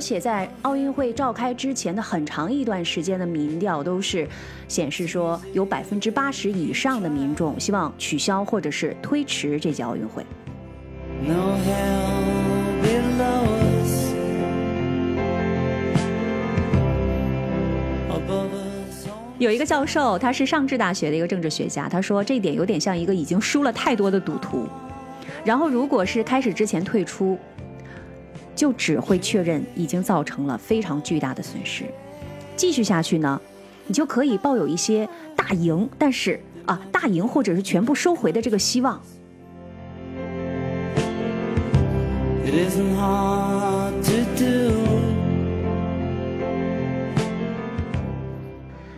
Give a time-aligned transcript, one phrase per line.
[0.00, 4.26] 而且在奥运会召开之前的很长一段时间的民调都是
[4.66, 10.24] 显示说，有百分之八十以上的民众希望取消或者是推迟这届奥运会。
[19.38, 24.66] 有一个教授，他是上智大学的一个政治学家，他说这一点有点像一个已经输了太多的赌徒，
[25.44, 27.38] 然后如果是开始之前退出。
[28.60, 31.86] 就只会确认已经造成了非常巨大的损失，
[32.56, 33.40] 继续下去呢，
[33.86, 39.00] 你就可以抱有一些大赢，但是啊大赢或者是全部收回的这个希望。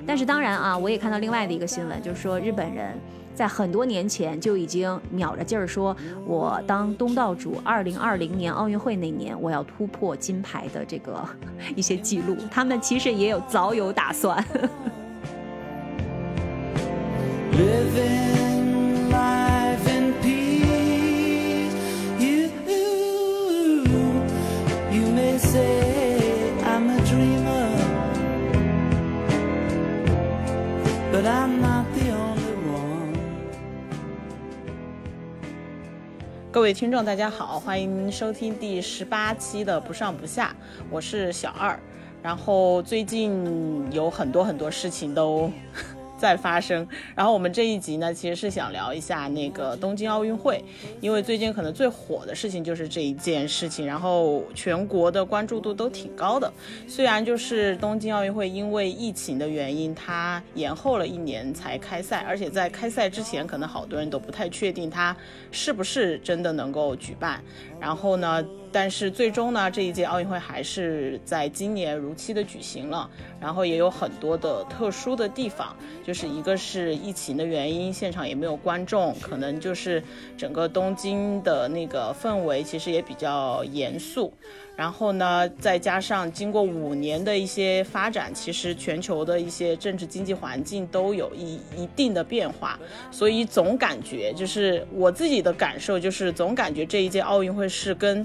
[0.05, 2.99] 但是当然啊，我也看到另外的一个新闻，就是说日本人。
[3.35, 11.27] 在很多年前就已经秒着劲儿说，我当东道主，二零二零年奥运会那年我要突破金牌的这个
[11.75, 14.43] 一些记录，他们其实也有早有打算。
[36.53, 40.55] 各位听众，大家好，欢迎收听第十八期的不上不下，
[40.91, 41.81] 我是小二。
[42.23, 45.51] 然后最近有很多很多事情都。
[46.23, 50.65] 在发生，然后我们这一集呢，其实是想聊一下那个东京奥运会，
[51.01, 56.53] 因为最近可能最火的事情就是这一件事情，然后全国的关注度都挺高的。
[56.87, 65.17] 虽然就是东京奥运会因为疫情的原因，它延后了一年才开赛，而且在开赛之前，可能好多人都不太确定它
[65.51, 67.43] 是不是真的能够举办。
[67.81, 68.47] 然后呢？
[68.73, 73.09] 但是最终呢，这一届奥运会还是在今年如期的举行了。
[73.39, 80.03] 然后也有很多的特殊的地方，就是一个是疫情的原因，现场也没有观众，可能就是
[80.39, 84.33] 整个东京的那个氛围其实也比较严肃。
[84.75, 92.79] 然后呢，再加上经过五年的一些发展，其实全球的一些政治经济环境都有一一定的变化，
[93.11, 98.25] 所以总感觉就是我自己的感受就是总感觉这一届奥运会是跟。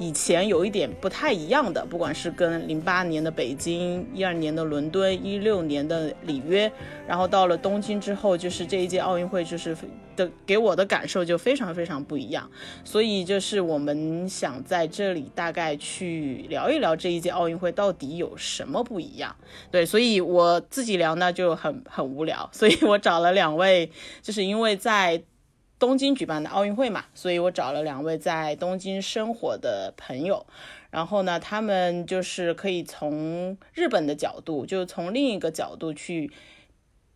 [0.00, 6.72] 以前有一点不太一样的，不管是跟零八年的北京、一二年的伦敦、一六年的里约，
[7.06, 9.76] 然后到了东京之后，就是这一届奥运会，就是
[10.16, 12.50] 的给我的感受就非常非常不一样。
[12.82, 19.36] 所以就是我们想在这里大概去聊一聊这一届奥运会到底有什么不一样。
[19.70, 25.22] 对，所以我自己聊呢就很很无聊，所以我找了两位，就是因为在。
[25.80, 30.46] 东京举办的奥运会嘛，所以我找了两位在东京生活的朋友，
[30.90, 36.30] 然后呢，他们就是可以从日本的角度，就从另一个角度去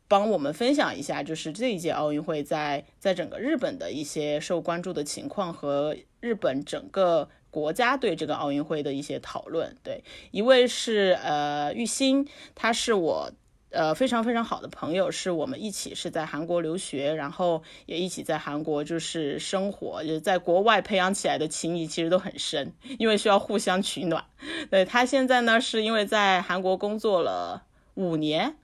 [0.09, 9.77] 帮我们分享一下，就是这一届奥运会在在整个日本的一些受关注的情况和日本整个国家对这个奥运会的一些讨论。
[9.83, 13.31] 对，一位是呃玉鑫，他是我。
[13.75, 24.25] 呃，非常非常好的朋友，是我们一起是在韩国留学，然后也一起在韩国就是生活，就是在国外培养起来的情谊其实都很深，因为需要互相取暖。
[24.71, 27.65] 对他现在呢，是因为在韩国工作了
[27.95, 28.55] 五年，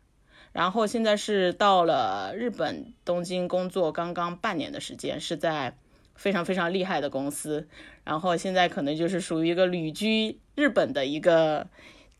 [0.53, 5.77] 然后现在是到了日本东京工作，刚刚半年的时间，是在
[6.15, 7.67] 非常非常厉害的公司，
[8.05, 11.67] 然后现在可能就是属于一个旅居日本的一个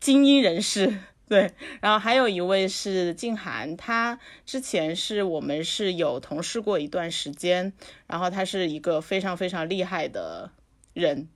[0.01, 0.99] 精英人士。
[1.31, 1.49] 对，
[1.79, 7.71] 然后还有一位是静涵，他之前是我们是有同事过一段时间，
[8.05, 10.51] 然后他是一个非常非常厉害的
[10.91, 11.29] 人，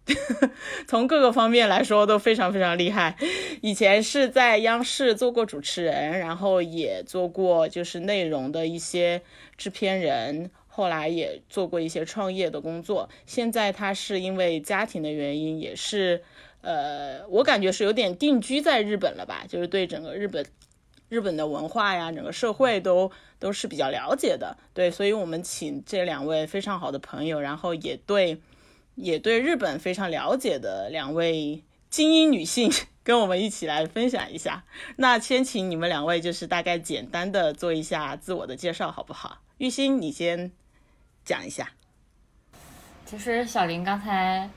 [0.85, 3.15] 从各个方面来说都非常非常厉害。
[3.61, 9.21] 以前是在央视做过主持人，然后也做过就是内容的一些
[9.55, 13.09] 制片人，后来也做过一些创业的工作。
[13.25, 16.21] 现在他是因为家庭的原因，也是。
[16.65, 20.43] 呃，我感觉是有点定居在日本了吧，就是对整个日本、
[21.09, 24.57] 日本的文化呀，整个社会都都是比较了解的。
[24.73, 28.41] 对，所以我们请这两位非常好的朋友，然后也对
[28.95, 32.71] 也对日本非常了解的两位精英女性，
[33.05, 34.63] 跟我们一起来分享一下。
[34.95, 39.37] 那先请你们两位，就是大概简单的做一下自我的介绍，好不好？
[39.59, 40.51] 玉鑫，你先
[41.23, 41.73] 讲一下。
[43.05, 44.49] 其实小林刚才。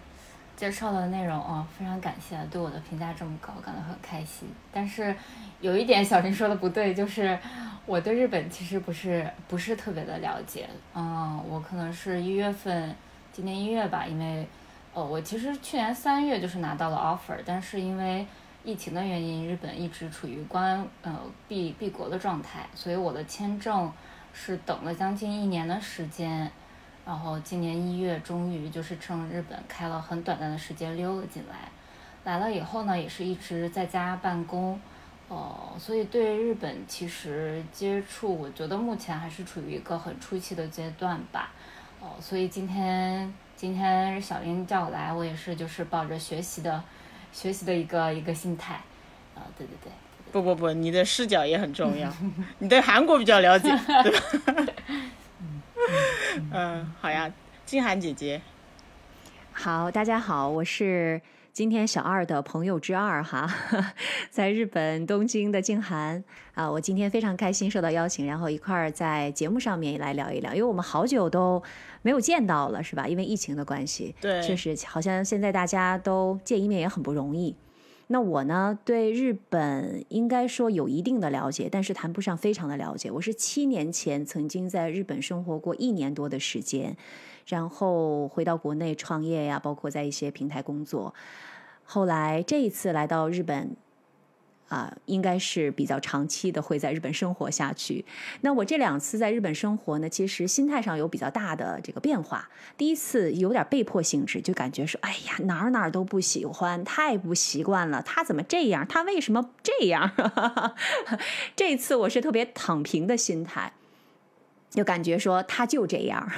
[0.58, 4.49] 介绍的内容哦，非常感谢，对我的评价这么高，感到很开心。
[4.72, 5.14] 但是
[5.60, 7.38] 有一点小林说的不对，就是
[7.87, 10.69] 我对日本其实不是不是特别的了解。
[10.96, 12.93] 嗯，我可能是一月份，
[13.32, 14.44] 今年一月吧，因为
[14.93, 18.26] 哦，我其实去年三月就是拿到了 offer，但是因为
[18.64, 21.16] 疫情的原因，日本一直处于关呃
[21.46, 23.93] 闭闭国的状态，所以我的签证
[24.32, 26.50] 是等了将近一年的时间，
[27.08, 31.70] 然后今年一月终于就是趁日本开了很短暂的时间溜了进来。
[32.25, 34.78] 来了以后呢，也是一直在家办公，
[35.28, 41.50] 哦，所以对日本其实接触，我觉得目前还是处于一个很初期的阶段吧，
[41.99, 46.84] 哦，所以今天今天小林叫我来，我也是就是抱着学习的。
[47.31, 48.72] 学习的一个一个心态，
[49.34, 49.93] 啊，对对对，
[50.32, 52.11] 不不不，你的视角也很重要，
[52.58, 53.69] 你对韩国比较了解，
[54.02, 54.72] 对吧？
[56.52, 57.32] 嗯，好呀，
[57.64, 58.40] 静涵姐姐，
[59.52, 61.20] 好，大家好，我是
[61.52, 63.48] 今天小二的朋友之二哈，
[64.30, 66.22] 在日本东京的静涵
[66.54, 71.62] 啊，我今天非常开心受到邀请，然后一块儿在节目上面来聊一聊，因为我们好久都。
[72.00, 73.08] 没有见到了是吧？
[73.08, 77.54] 因为疫情的关系，对，确实好像现在大家都见一面也很不容易。
[78.08, 83.10] 那我呢，对日本应该说有一定的了解，但是谈不上非常的了解。
[83.10, 86.96] 我是七年前曾经在日本生活过一年多的时间，
[87.46, 91.14] 然后回到国内创业呀，包括在一些平台工作。
[91.84, 93.76] 后来这一次来到日本。
[94.69, 98.05] 啊，应该是比较长期的会在日本生活下去。
[98.43, 102.49] 那我这两次在日本生活呢，其实心态上有比较大的这个变化。
[102.76, 108.03] 第一次有点被迫性质，就感觉说，哎呀，哪儿哪儿都不喜欢，太不习惯了。
[108.03, 108.87] 他怎么这样？
[108.87, 110.12] 他为什么这样？
[111.56, 113.73] 这次我是特别躺平的心态。
[114.70, 116.31] 就感觉说他就这样，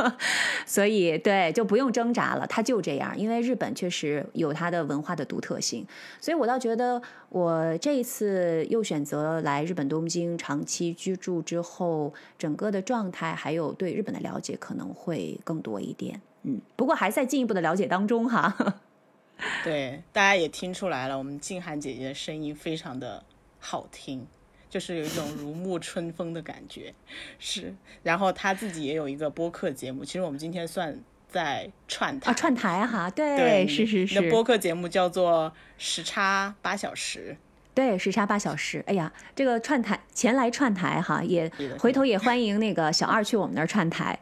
[0.66, 3.16] 所以对就不用挣扎了，他就这样。
[3.18, 5.86] 因为日本确实有它的文化的独特性，
[6.20, 16.20] 所以我倒觉得我这一次又选择来日本东京长期居住之后，整个的状态还有对日本的了解可能会更多一点。
[16.44, 18.82] 嗯，不过还在进一步的了解当中哈。
[19.62, 23.22] 对，大家也听出来了，我们静涵姐姐的声音非常的
[23.58, 24.26] 好听。
[24.74, 26.92] 就是有一种如沐春风的感觉，
[27.38, 27.72] 是。
[28.02, 30.98] 然后他自己也有一个播客节目，其实我们今天算
[31.28, 34.20] 在串台啊，串台哈，对，是是是。
[34.20, 37.36] 那播客节目叫做时差八小时，
[37.72, 38.82] 对，时差八小时。
[38.88, 41.48] 哎呀，这个串台前来串台哈，也
[41.78, 44.18] 回头也欢迎那个小二去我们那儿串台。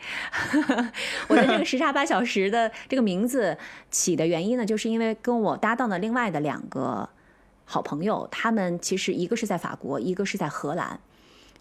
[1.28, 3.56] 我的这个时差八小时的这个名字
[3.90, 7.08] 起的原因呢，就是因为跟我搭档的另外的两个。
[7.64, 11.00] 好朋友，他们其实一个是在法国，一个是在荷兰，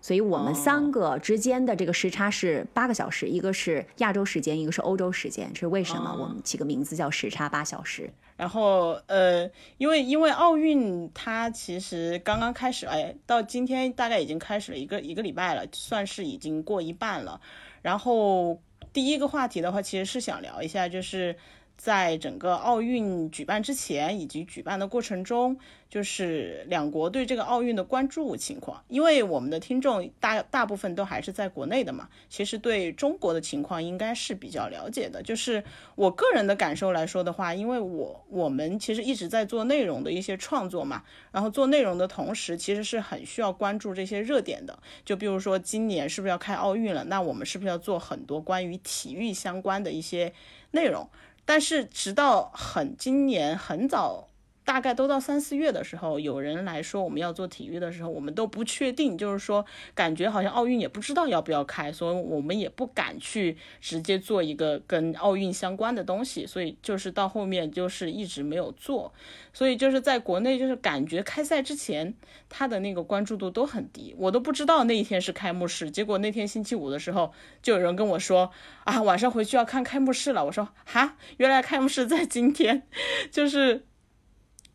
[0.02, 5.50] 所以我们三个之间的这个时差是八个小时，一个是亚洲时间，一个是欧洲时间。
[5.54, 6.16] 这是为什么？
[6.20, 8.12] 我们起个名字叫时差八小时。
[8.36, 17.40] 然后呃，因为因为奥运它其实刚刚开始，哎，到今天大概已经开始了一个一个礼拜了，算是已经过一半了。
[17.84, 18.60] 然后
[18.92, 21.36] 第一个话题的话，其实是想聊一下，就是
[21.78, 25.56] 在整个奥运举办之前以及举办的过程中。
[25.92, 35.22] 就是两国对这个奥运的关注情况，因为我们的听众大大部分都还是在国内的嘛，其实对中国的情况应该是比较了解的。
[35.22, 35.62] 就是
[35.96, 41.04] 我个人的感受来说的话，因为我我们其实一直在做内容的一些创作嘛，
[41.34, 44.80] 然后做内容的同时，其实是很需要关注这些热点的。
[45.04, 50.32] 就比如说今年是不是要开奥运了，那我们是不是要做很多关于体育相关的一些
[50.72, 51.10] 内容？
[51.44, 54.30] 但是直到很今年很早。
[54.64, 59.66] 大概都到三四月的时候，有人来说我们要做体育的时候，我们都不确定，就是说
[59.96, 69.12] 感觉好像奥运也不知道要不要开，所以我们也不敢去直接做一个跟奥运相关的东西，所以就是到后面就是一直没有做，
[69.52, 72.14] 所以就是在国内就是感觉开赛之前
[72.48, 78.52] 他的那个关注度都很低，我都不知道那一天是开幕式，结果那天星期五的时候就有人跟我说
[78.84, 82.84] 啊晚上回去要看开幕式了，我说哈原来开幕式在今天，
[83.32, 83.86] 就是。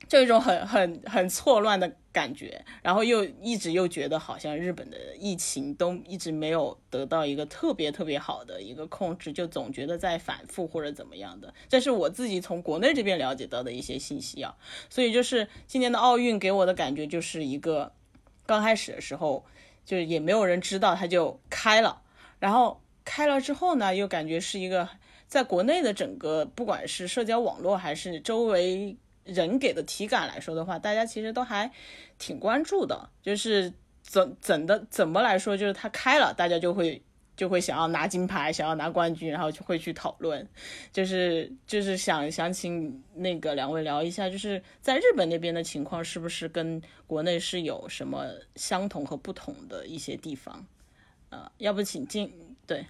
[0.09, 11.53] 就一种很很很错乱的感觉，然后又一直又觉得好像日本的疫情都一直没有得到一个特别特别好的一个控制，就总觉得在反复或者怎么样的。
[11.69, 14.55] 这是我自己从国内这边了解到的一些信息啊，
[14.89, 17.93] 所以就是今年的奥运给我的感觉就是一个
[18.47, 19.45] 刚开始的时候
[19.85, 22.03] 就也没有人知道它就开了，
[22.39, 24.89] 然后开了之后呢，又感觉是一个
[25.27, 28.97] 在国内的整个不管是社交网络还是周围。
[29.26, 31.71] 人给的体感来说的话，大家其实都还
[32.18, 37.02] 挺关注的，就是怎怎的怎么来说，就是他开了，大家就会
[37.37, 40.49] 就会想要拿金牌，想要拿冠军，然后就会去讨论，
[40.92, 50.66] 就是就是想想请那个两位聊一下，就是在日本那边的情况是不是跟国内是有什么相同和不同的一些地方？
[51.30, 52.33] 呃，要不请静
[52.66, 52.87] 对，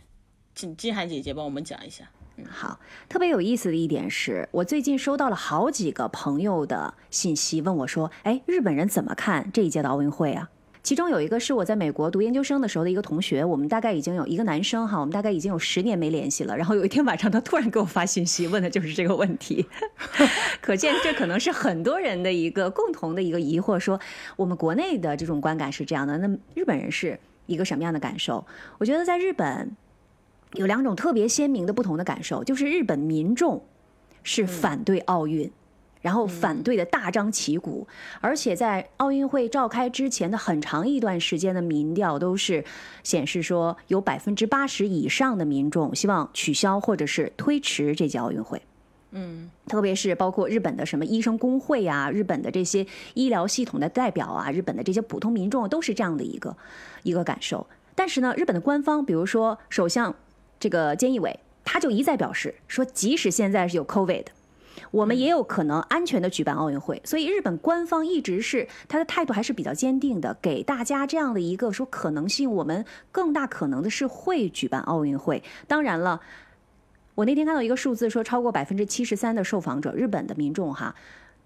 [0.55, 2.11] 请静涵姐姐帮我们讲一下。
[2.45, 2.79] 好，
[3.09, 10.51] 特别有意思的一点是我最近收到了好几个朋友的信息，问我说：“哎，日本人怎么看这一届的奥运会啊？”
[10.83, 16.57] 其中有一个是我在美国读研究生的时候的一个同学，我们大概已经有一个男生哈，我们大概已经有十年没联系了。
[16.57, 19.67] 然后有一天晚上，他突然给我发信息，问的就是这个问题，
[20.63, 23.99] 可见这可能是很多人的一个共同的一个疑惑，说
[24.37, 28.47] 我们国内的这种观感是这样的，那日本人是一个什么样的感受？
[28.79, 29.77] 我觉得在日本
[30.53, 33.65] 有两种特别鲜明的不同的感受，就是日本民众
[34.23, 35.51] 是反对奥运。
[36.03, 37.85] 然后反对的大张旗鼓，
[38.21, 42.65] 而且在奥运会召开之前的很长一段时间的民调都是
[43.03, 48.63] 显示说，有百分之八十以上的民众希望取消或者是推迟这届奥运会。
[49.11, 56.57] 嗯，特别是包括日本的什么医生工会啊，日本的这些医疗系统的代表啊，日本的这些普通民众都是这样的一个
[57.03, 57.67] 一个感受。
[57.97, 60.15] 但是呢，日本的官方，比如说首相
[60.59, 64.25] 这个菅义伟，他就一再表示说，即使现在是有 COVID。
[64.91, 75.43] 我们也有可能安全的举办奥运会，所以日本官方一直是他的态度还是比较坚定的，给大家这样的一个说可能性，我们更大可能的是会举办奥运会。
[75.67, 76.21] 当然了，
[77.15, 80.95] 我那天看到一个数字说，超过百分之七十三的受访者，日本的民众哈，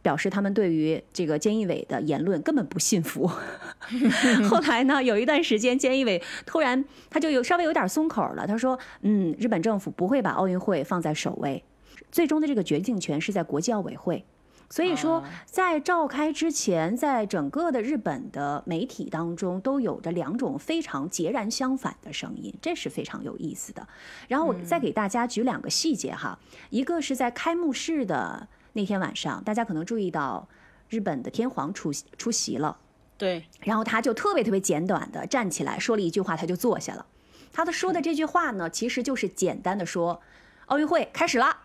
[0.02, 3.26] 表示他们对于这个菅义伟的言论根本不信服。
[4.48, 11.62] 后来呢，有一段时间，菅义伟突然他就有稍微有点松口了，他说：“嗯，日本政府不会把奥运会放在首位。”
[12.10, 14.24] 最终的这个决定权是在国际奥委会，
[14.68, 23.86] 所以说在召开之前，在整个的日本的媒体当中都有着两种非常截然相反的声音，这是非常有意思的。
[24.26, 26.36] 然后我再给大家举两个细节哈，
[26.70, 30.48] 一个是在开幕式的那天晚上，大家可能注意到
[30.88, 32.78] 日本的天皇出出席了，
[33.18, 37.06] 对，然后他就特别特别简短的站起来说了一句话，他就坐下了。
[37.52, 40.22] 他的说的这句话呢，其实就是简单的说。
[40.66, 41.56] 奥运会开始了，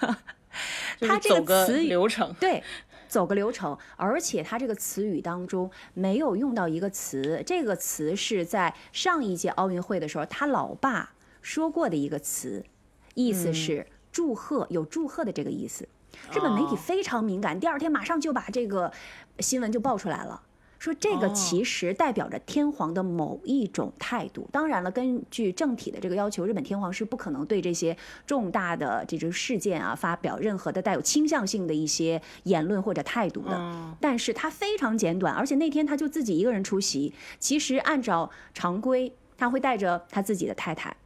[1.00, 2.62] 他这个词语流程对，
[3.08, 12.66] 走个流程，而且他这个词语当中没有用到一个词，这个词是在上一届奥运会的时候他老爸说过的一个词，
[13.14, 15.88] 意思是祝贺，有祝贺的这个意思。
[16.32, 18.92] 日本媒体非常敏感，第二天马上就把这个
[19.38, 20.42] 新闻就爆出来了。
[20.78, 24.48] 说这个其实代表着天皇的某一种态度。
[24.50, 27.94] 当然了，根据政体的这个要求，日本天皇是不可能对这些
[28.26, 33.94] 重大的这种事件啊发表任何的带有倾向性的一些言论或者态度的。
[34.00, 37.12] 但是他非常简短，而且那天他就自己一个人出席。
[37.38, 40.96] 其实按照常规，他会带着他自己的太太。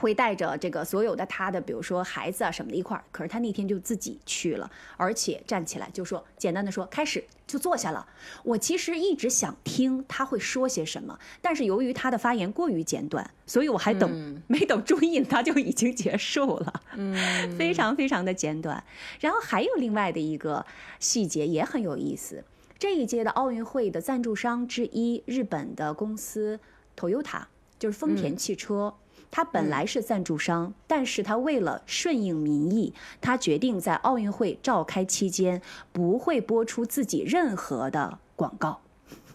[0.00, 8.08] 会带着这个所有的他的，比如说孩子啊什么的一块儿，可是他那天就自己去了，而且站起来就说，简单的说，开始就坐下了。
[8.42, 17.14] 我其实一直想听他会说些什么，但是由于他的发言过于简短，所以我还等 没等注意，他就已经结束了，嗯，
[17.58, 18.82] 非常非常的简短。
[19.20, 20.64] 然后还有另外的一个
[20.98, 22.42] 细节也很有意思，
[22.78, 26.58] 这一届的奥运会的赞助商之一，日本的公司
[26.96, 27.42] Toyota，
[27.78, 28.94] 就是丰田汽车。
[29.30, 38.80] 他本来是赞助商，但是他为了顺应民意，他决定在奥运会召开期间不会播出自己任何的广告。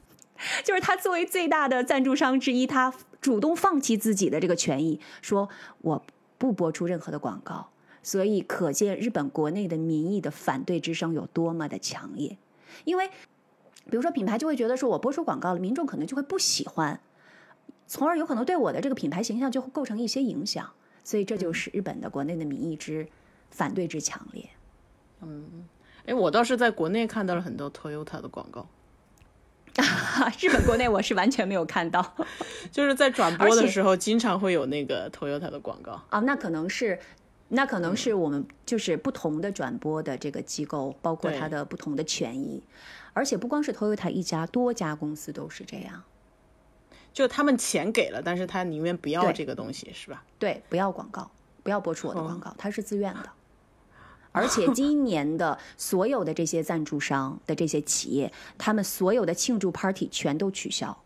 [0.65, 5.47] 就是他作为最大的赞助商之一，他主动放弃自己的这个权益，说
[5.81, 6.03] 我
[6.37, 7.69] 不播出任何的广告。
[8.03, 12.37] 所以可见日本国内的民意的反对之声有多么的强烈。
[12.83, 13.07] 因为，
[13.89, 16.99] 比如说品牌就会觉得说我播出广告了，民众可能就会不喜欢。
[17.87, 20.71] 从而有可能对我的这个品牌形象就会构成一些影响，
[21.03, 23.07] 所以这就是日本的国内的民意之
[23.51, 24.49] 反对之强烈。
[25.21, 25.65] 嗯，
[26.05, 28.67] 哎，我倒是在国内看到了很多 Toyota 的广告，
[30.39, 32.15] 日本国内我是完全没有看到，
[32.71, 36.01] 就是在转播的时候经常会有那个 Toyota 的广告。
[36.09, 36.99] 啊，那可能是，
[37.49, 42.63] 那可能是我们就是不同的转播的这个机构，包括它的不同的权益，
[43.13, 46.03] 而且不光是 Toyota 一家，多家公司都是这样。
[47.15, 50.21] 就他们钱给了，但是他宁愿不要这个东西，是吧？
[50.37, 51.31] 对，不要广告，
[51.63, 53.29] 不要播出我的广告，他是自愿的。
[54.33, 60.97] 而且今年的所有的这些赞助商的这些企业，他们所有的庆祝 party 全都取消，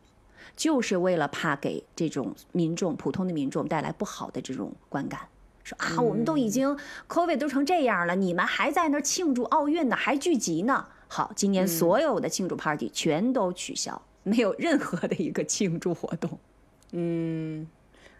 [0.58, 5.28] 就是为了怕给这种民众、普通的民众带来不好的这种观感。
[5.64, 6.76] 说啊，我们都已经
[7.08, 10.88] COVID 都成这样了，你们还在那庆祝奥运呢，还聚集呢。
[11.08, 14.02] 好，今年所有的庆祝 party 全都取消。
[14.24, 16.38] 没有任何的一个庆祝活动，
[16.94, 17.68] 嗯，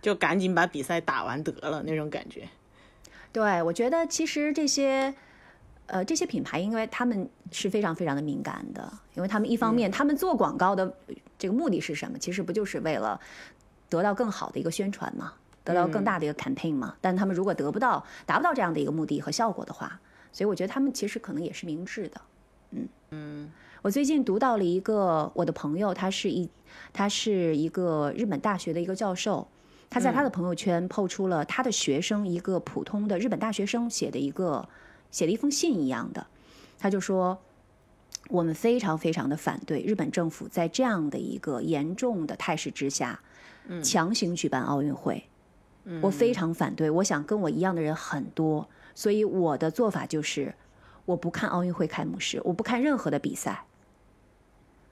[0.02, 2.48] 就赶紧把比赛打完得了那种感觉。
[3.32, 5.14] 对，我觉得其实这些，
[5.86, 10.92] 呃，这些品牌，因为他们是非常非常的敏感的，因为他们一方面，他们做广告的
[11.38, 12.18] 这个目的是什么？
[12.18, 13.20] 其实不就是为了
[13.88, 15.34] 得到更好的一个宣传嘛？
[15.64, 16.96] 得到更大的一个 campaign 嘛。
[17.02, 20.00] 但他们如果得不到、达不到这样的一个目的和效果的话，
[20.32, 22.22] 所以我觉得他们其实可能也是明智的。
[22.72, 23.52] 嗯嗯，
[23.82, 26.50] 我最近读到了一个我的朋友，他是一
[26.92, 29.48] 他是一个日本大学的一个教授，
[29.90, 34.68] 他在他的朋友圈抛出了他的学生一个普通的日本大学生写的一个
[35.12, 36.28] 写了一封信一样的，
[36.78, 37.40] 他就说。
[38.28, 43.20] 我们非常非常的反对日本政府在这样的一个严重的态势之下，
[43.82, 45.24] 强行举办奥运会。
[46.04, 50.54] 我非常反对，我想跟我一样的人很多，所以我的做法就是，
[51.06, 53.66] 我不看奥运会开幕式，我不看任何的比赛。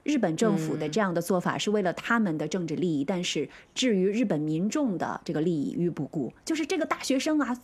[0.08, 6.32] 日本政府的这样的做法是为了他们的政治利益，但是至于日本民众的这个利益于不顾。
[6.46, 7.54] 就是这个大学生啊，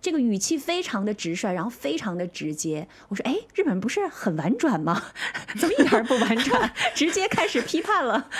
[0.00, 2.88] 这个语气非常的直率，然后非常的直接。
[3.08, 5.02] 我说，哎，日本人不是很婉转吗？
[5.60, 6.72] 怎么一点不婉转？
[6.96, 8.30] 直接开始批判了。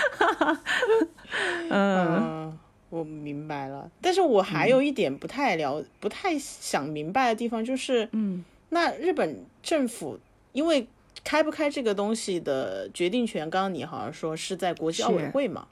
[1.69, 2.59] 嗯，
[2.89, 3.91] 我明白了。
[4.01, 10.19] 但是我还有一点不太了，不太想明白的地方就是，嗯，那日本政府
[10.53, 10.89] 因为。
[11.25, 15.67] 开不开这个东西的决定权，刚刚你好像说是在国际奥委会嘛？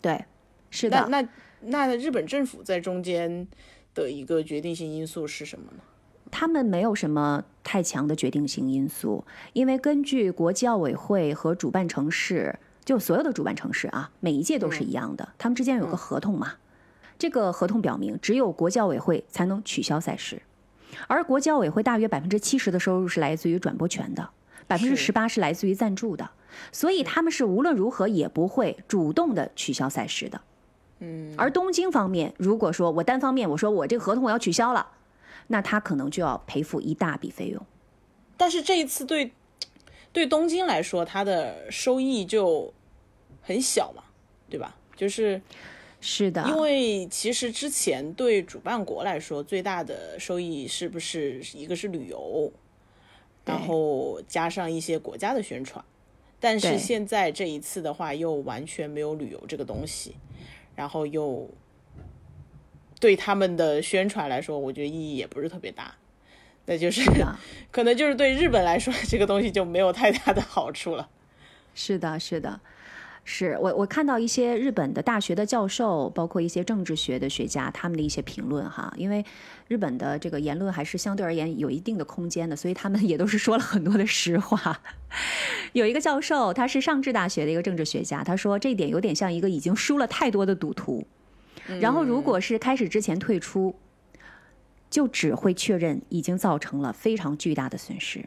[0.00, 0.22] 对，
[0.70, 1.08] 是的。
[1.08, 1.22] 那
[1.60, 3.48] 那那日本政府在中间
[3.94, 5.82] 的一个决定性因素是什么呢？
[6.30, 16.56] 他们没有什么太强的决定性因素，因为根据国际奥委会和主办城市，就所有的主办城市啊，每一届都是一样的，他们之间有个合同嘛。
[17.18, 20.42] 这个合同表明，只有国际奥委会才能取消赛事，
[21.06, 24.28] 而国际奥委会大约百分之七十的收入是来自于转播权的。
[24.68, 26.30] 百分之十八是来自于赞助的，
[26.70, 30.40] 所以他们是无论如何也不会主动的取消赛事的。
[31.00, 34.86] 嗯，而东京方面，如果说我单方面我说我这个合同我要取消了，
[35.48, 37.66] 那他可能就要赔付一大笔费用。
[38.36, 39.32] 但是这一次对
[40.12, 42.72] 对东京来说，它的收益就
[43.42, 44.02] 很小嘛，
[44.48, 44.76] 对吧？
[44.96, 45.40] 就是
[46.00, 52.52] 是的，因为其实之前对主办国来说，最大的收益是不是一个是旅游？
[53.48, 55.82] 然后加上一些国家的宣传，
[56.38, 60.14] 但是现在这一次的话，又完全没有旅游这个东西，
[60.76, 61.48] 然后又
[63.00, 65.94] 对他们的宣传来说，我觉得意义也不是特别大，
[66.66, 67.02] 那就是
[67.70, 71.08] 可能就是对日本来说，这个东西就没有太大的好处了。
[71.74, 72.60] 是的，是的。
[73.30, 79.22] 是我我看到一些日本的大学的教授，包括一些政治学的学家，他们的一些评论哈，因为
[79.66, 84.80] 日本的这个言论还是相对而言有一定的空间的，所以他们 也都是说了很多的实话。
[85.74, 91.06] 有一个教授，他是上智大学的一个政治学家，他说这一点有点像一个已经输了太多的赌徒，
[91.82, 93.74] 然后如果是开始之前退出，
[94.88, 98.24] 就只会确认已经造成了非常巨大的损失。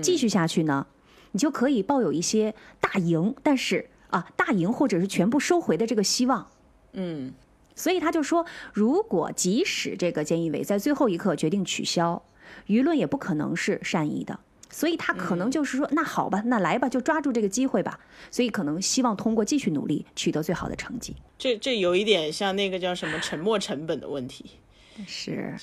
[0.00, 0.86] 继续下去呢，
[1.32, 3.90] 你就可以抱有一些大赢，但是。
[4.10, 6.50] 啊，大赢或者是全部收回的这个希望，
[6.92, 7.34] 嗯，
[7.74, 12.22] 所以他就说，如果即使这个菅义伟在最后一刻决定取消，
[12.66, 14.40] 舆论也不可能是善意的，
[14.70, 21.14] 所以他可能就是说，那好吧，那来吧，就抓住这个机会吧，所以可能希望通过继续努力取得最好的成绩。
[21.36, 24.52] 这这有一点像那个叫什么沉没成本的问题，
[25.06, 25.54] 是，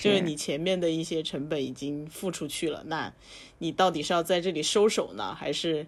[0.00, 3.12] 就是你前面的一些成本已经付出去了，那
[3.58, 5.86] 你到底是要在这里收手呢，还是？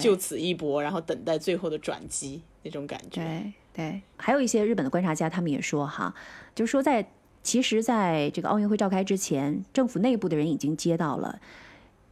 [0.00, 3.22] 就此一搏，然后等待最后的转机那种感觉。
[3.22, 6.14] 对对，还有一些日本的观察家，他们也说哈，
[6.54, 7.06] 就是说在
[7.42, 11.38] 其实在这个奥运会召开之前，政府内部的人已经接到了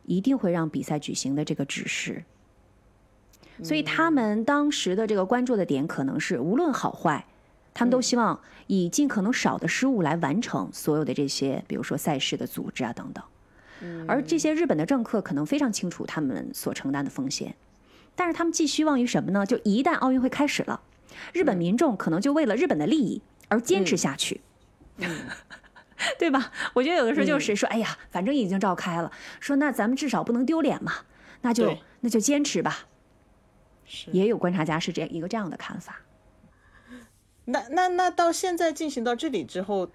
[0.04, 2.22] 一定会让比赛举行的这个指示，
[3.62, 7.26] 所以他们当时的这个关注的点可能是，无论好坏，
[7.72, 13.24] 他们都希望以尽可能少的失误来完成所有的这些，比如说赛事的组织啊等等。
[14.06, 17.54] 而这些日本的政客可能非常清楚他们所承担的风险。
[18.16, 19.44] 但是他们寄希望于什么呢？
[19.44, 20.80] 就一旦奥运会开始了，
[21.32, 24.40] 日本民众可能就为了日本的利益而坚持下去，
[26.18, 26.52] 对吧？
[26.74, 29.10] 我觉得有的时候就是说，哎呀，反正已经召开了，
[29.40, 30.92] 说那咱们至少不能丢脸嘛，
[31.42, 32.87] 那就那就坚持吧。
[34.12, 36.00] 也有观察家是这样一个这样的看法。
[37.46, 39.90] 那那那到现在进行到这里之后，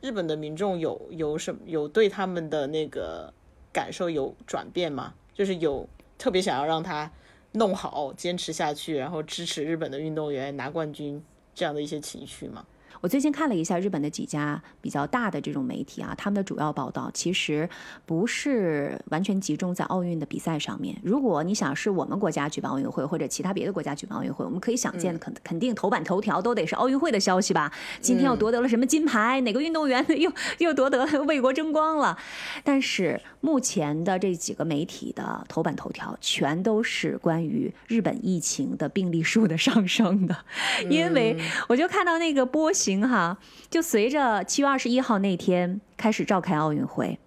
[0.00, 3.32] 日本的民众有有什么有对他们的那个
[3.72, 5.14] 感受有转变吗？
[5.34, 7.10] 就是有特别想要让他。
[7.52, 11.20] 弄好，坚持下去，然后支持日本的运动员拿冠军，
[11.54, 12.62] 这样的一些情绪吗？
[13.00, 17.68] 我最近看了一下日本的几家比较大的这种媒体啊，他们的主要报道其实
[18.04, 20.96] 不是完全集中在奥运的比赛上面。
[21.02, 27.72] 如果你想是我们国家举办奥运会，或者其他别的国家举办奥运会，我们可以想见，肯肯定头版头条都得是奥运会的消息吧？
[28.00, 29.40] 今天又夺得了什么金牌？
[29.42, 32.18] 哪个运动员 又又夺得为国争光了？
[32.64, 40.36] 但是目前的这几个媒体的头版头条全都是关于日本疫情的病例数的上升的，
[40.90, 42.87] 因为我就看到那个波西。
[42.88, 43.36] 行哈，
[43.68, 47.18] 就随着七月二十一号那天开始召开奥运会，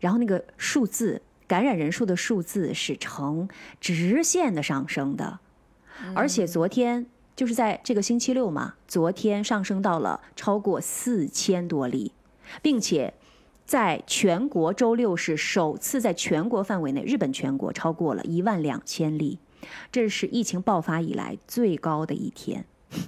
[0.00, 3.48] 然后那个数字感染人数的数字是呈
[3.80, 5.38] 直线的上升的，
[6.14, 12.12] 而且昨天就是在这个星期六嘛，昨天上升到了超过四千多例，
[12.60, 13.14] 并且
[13.64, 19.38] 在全国周六是首次在全国范围内，日本全国超过了一万两千例，
[19.90, 22.66] 这是疫情爆发以来最高的一天。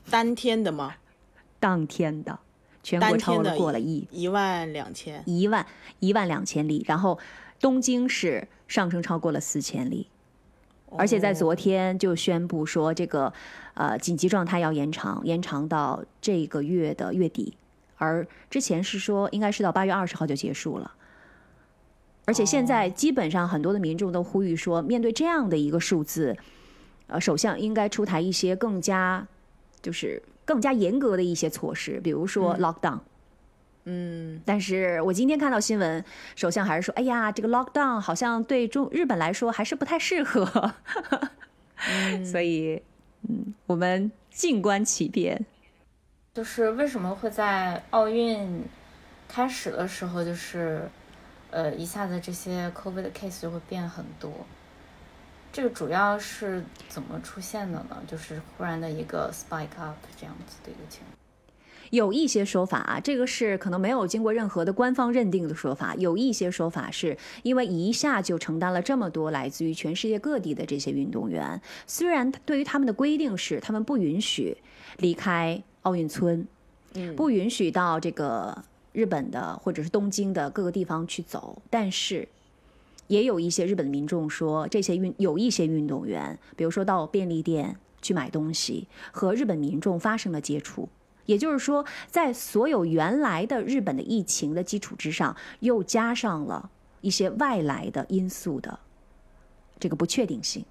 [0.08, 0.94] 单天的吗？
[1.64, 2.38] 当天的，
[2.82, 5.66] 全国超了过了亿一万两千，一万
[5.98, 7.18] 一万两千例，然后
[7.58, 10.06] 东京是上升超过了四千例，
[10.98, 13.32] 而且在昨天就宣布说这个
[13.72, 17.56] 呃紧急状态要延长，延长到这个月的月底，
[17.96, 20.92] 而之前是说应该是到八月二十号就结束了。
[22.26, 26.36] 而且现在基本上很多的民众都呼吁说，面对这样的一个数字，
[27.06, 29.26] 呃，首相应该出台一些更加
[29.80, 33.00] 就是更加严格的一些措施，比如说 lockdown。
[33.86, 36.02] 嗯，但是我今天看到新闻，
[36.34, 40.72] 首相还是说，哎呀，这个 lockdown 好像对中日本来说还是不太适合，
[42.24, 42.82] 所以，
[43.28, 45.44] 嗯，我们静观其变。
[46.32, 48.64] 就是为什么会在奥运
[49.28, 50.88] 开始的时候，就是
[51.50, 54.32] 呃一下子这些 COVID 的 case 就会变很多？
[55.54, 57.96] 这个主要是怎么出现的呢？
[58.08, 61.14] 就是忽然的一个 spike up 这样子的一个情况。
[61.90, 65.94] 有一些说法啊，这个是可能没有经过任何的官方认定的说法。
[65.94, 74.56] 有一些说法是因为一下就承担了这么多来自于全世界各地的这些运动员，虽然对于他们的规定是他们不允许
[74.96, 76.44] 离开奥运村，
[76.94, 82.28] 嗯不允许到这个日本的或者是东京的各个地方去走，但是
[83.06, 90.88] 也有一些日本民众说，这些运有一些运动员，比如说到便利店去买东西，和日本民众发生了接触。
[91.26, 98.78] 也就是说，在所有原来的日本的疫情的基础之上，又加上了一些外来的因素的
[99.78, 100.64] 这个不确定性。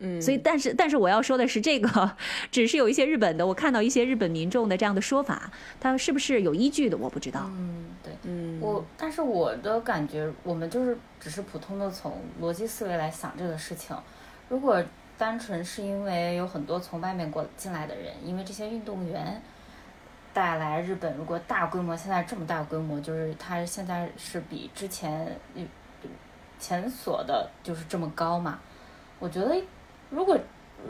[0.00, 2.16] 嗯，所以，但是，但是我要说的是，这个
[2.50, 7.42] 只是有一些日本的，我看到一些日本民众的这样的说法，他是不是有依据的，我不知道。
[7.46, 13.96] 嗯，对，嗯，我但是我的感觉，我们就是只是普通的从逻辑思维来想这个事情。
[14.48, 14.82] 如果
[15.18, 19.42] 单纯是因为有很多从外面过进来的人，因为这些运动员
[20.32, 25.66] 带来日本，如果大规模现在这么大规模，就是它现在是比之前嗯
[26.60, 28.60] 前所的就是这么高嘛？
[29.18, 29.60] 我觉得
[30.10, 30.38] 如果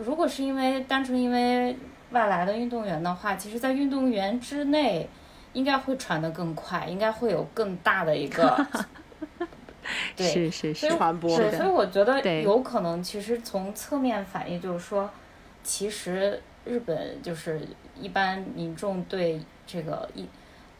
[0.04, 1.76] 如果是因为单纯因为
[2.10, 5.08] 外来的运动员的话，其实，在运动员之内
[5.52, 8.66] 应该会传得更快，应该会有更大的一个
[10.14, 15.08] 对是是是，传播是，所以我觉得有可能，其实从侧面反映就是说，
[15.62, 17.60] 其实日本就是
[17.98, 20.28] 一般民众对这个一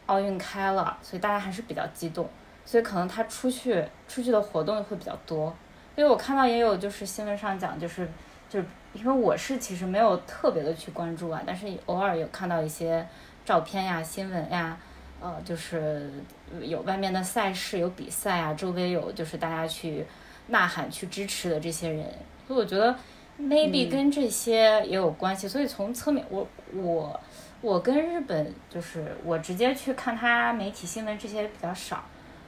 [0.05, 2.29] 奥运开了，所以大家还是比较激动，
[2.65, 5.53] 所以可能他出去出去的活动会比较多。
[5.95, 8.07] 因为我看到也有就是新闻上讲，就是
[8.49, 13.07] 就是因为我是其实没有特别的去关注啊，但是偶尔有看到一些
[13.45, 14.75] 照片呀、新闻呀，
[15.21, 16.11] 呃，就是
[16.59, 20.05] 有外面的赛事、有比赛啊，周围有就是大家去
[20.47, 22.03] 呐喊、去支持的这些人，
[22.47, 22.95] 所以我觉得
[23.39, 25.47] maybe 跟这些也有关系。
[25.47, 27.19] 所以从侧面，我我
[27.61, 32.03] 我跟日本就是我直接去看他媒体新闻这些比较少。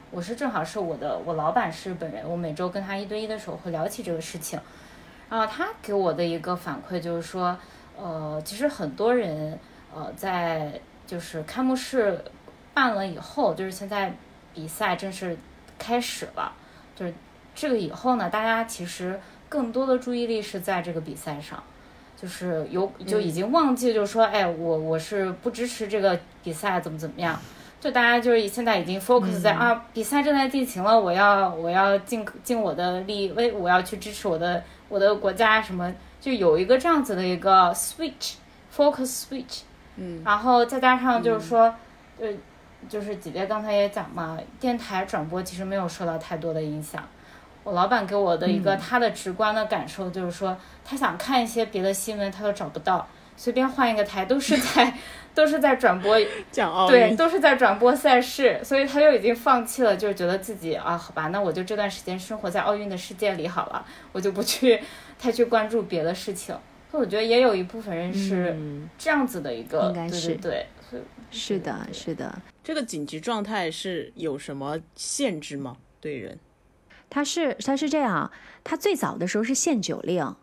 [0.10, 4.60] 我是正好是我的，我老板是日本人，我每周跟他一对一的时候会聊起这个事情，
[5.32, 7.58] 然后他给我的一个反馈就是说，
[7.98, 9.58] 呃，其实很多人
[9.96, 12.22] 呃在就是开幕式
[12.74, 14.13] 办了以后，就是现在
[14.54, 15.38] 比赛正式
[15.80, 16.52] 开始了，
[16.94, 17.13] 就是
[17.56, 19.17] 这个以后呢，大家其实
[19.48, 21.63] 更多的注意力是在这个比赛上，
[22.22, 27.39] 就是有就已经忘记，就是说，哎，我我是不支持这个比赛，怎么怎么样。
[27.80, 38.34] 就大家就是现在已经 focus 在、啊，比赛正在进行了，我要我要尽尽我的力，为我要去支持我的我的国家什么，就有一个这样子的一个 switch
[38.75, 39.62] focus switch，
[39.95, 41.73] 嗯，然后再加上就是说，
[42.19, 42.27] 呃，
[42.89, 47.01] 就是姐姐刚才也讲嘛，电台转播其实没有受到太多的影响。
[47.63, 54.93] 我老板给我的一个他的直观的感受就是说，他想看一些别的新闻他都找不到，随便换一个台都是在
[55.34, 56.17] 都是在转播
[56.52, 64.80] 讲奥对，运，都是在转播赛事，所以他就已经放弃了，就是觉得自己啊，好吧，那我就这段时间生活在奥运的世界里好了，我就不去
[65.17, 66.56] 太去关注别的事情。
[66.91, 70.65] 所以我觉得也有一部分人是嗯这样子的一个，对应该是对
[71.32, 75.78] 是的，是的，这个紧急状态是有什么限制吗？
[76.02, 76.38] 对人？
[77.10, 78.30] 他是他是这样，
[78.63, 80.36] 他最早的时候是限酒令，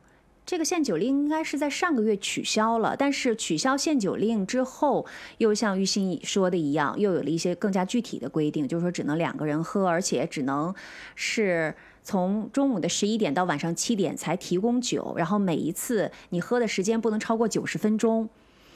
[0.49, 5.05] 这个限酒令应该是在上个月取消了，但是取消限酒令之后，
[5.37, 10.75] 又像玉鑫说的一样，又有了一些更加具体的规定，就是说只能两个人喝，而且只能
[11.15, 18.27] 是从中午的十一点到晚上七点才提供酒，然后每一次你喝的时间不能超过九十分钟。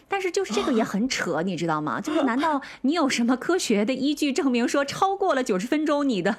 [0.09, 2.03] 但是就是这个也很扯，你知道吗？
[2.03, 6.37] 就是难道你有什么科学的依据证明说超过了九十分钟你的？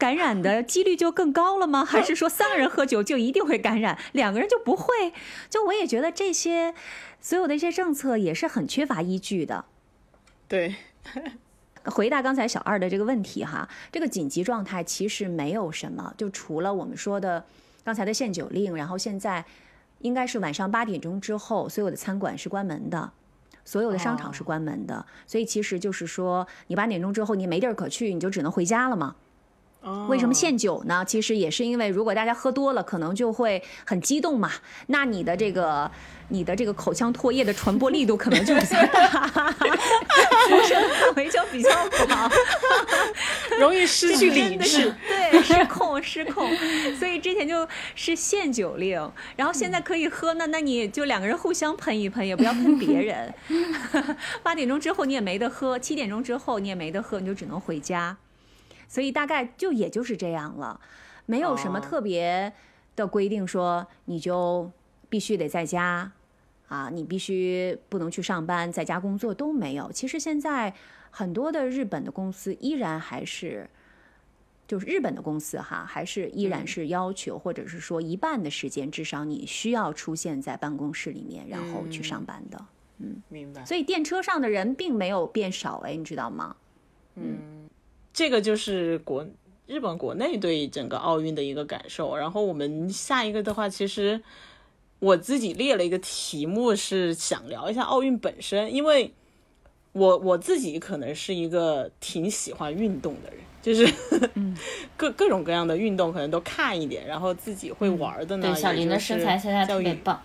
[0.00, 1.84] 感染的几率就更高了吗？
[1.86, 5.12] 还是说三个人喝酒就一定会感染，两个人就不会？
[5.50, 6.74] 就我也觉得这些
[7.20, 9.66] 所有的一些政策也是很缺乏依据的。
[10.48, 10.74] 对，
[11.84, 17.44] 回答刚才小二的这个问题哈，这个紧急状态其实没有什么，就除了我们说的
[17.84, 19.44] 刚才的限酒令，然后现在
[19.98, 23.12] 应该是晚上八点钟之后，所有的餐馆是关门的，
[23.66, 29.14] 所有的商场是关门的，所以其实就是说你八点钟之后你没地儿可去，你就只能回家了嘛。
[30.08, 31.04] 为什么限酒呢？
[31.06, 34.50] 其实也是因为，如果大家喝多了，可能就会很激动嘛。
[34.88, 35.90] 那你的这个、
[36.28, 39.08] 你的这个口腔唾液的传播力度可能就比较大，
[40.48, 41.70] 辐射范围就比较
[42.06, 42.30] 广，
[43.58, 44.94] 容易失去理智。
[45.08, 46.50] 对，失控，失控。
[46.98, 53.34] 所以之前就是限酒令，然后现在可以喝，那那你就两个人互相喷一喷，也不要喷别人。
[54.42, 58.16] 八点钟之后你也没得喝，七点钟之后你也没得喝，你就只能回家。
[58.90, 60.80] 所以大概就也就是这样了，
[61.24, 62.52] 没有什么特别
[62.96, 64.68] 的规定说你就
[65.08, 66.10] 必须得在家，
[66.66, 69.92] 啊，你必须不能去上班，在家工作都没有。
[69.92, 70.74] 其实现在
[71.12, 73.70] 很多的日本的公司依然还是，
[74.66, 82.66] 就是日本的公司哈，还是依然是要求，或者是说一半的时间至少你需要出现在办公室里面，然后去上班的。
[82.98, 83.64] 嗯，明白。
[83.64, 86.56] 所以电车上的人并没有变少，哎，你知道吗？
[87.14, 87.69] 嗯。
[88.12, 89.26] 这个就是国
[89.66, 92.16] 日本国内对整个奥运的一个感受。
[92.16, 94.20] 然后我们下一个的话，其实
[94.98, 99.12] 我自己列了一个题目，是想聊一下奥运本身，因为
[99.92, 103.92] 我我自己可能是一个挺喜欢运动的人，就是
[104.96, 108.52] 各各种各样的运动可能都看一点，然后自己会玩的呢。
[108.52, 110.20] 对，小林的身材现在特别棒。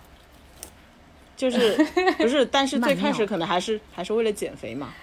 [1.36, 1.76] 就是
[2.16, 4.94] 不是，但是最开始可能还是还是为了减肥嘛，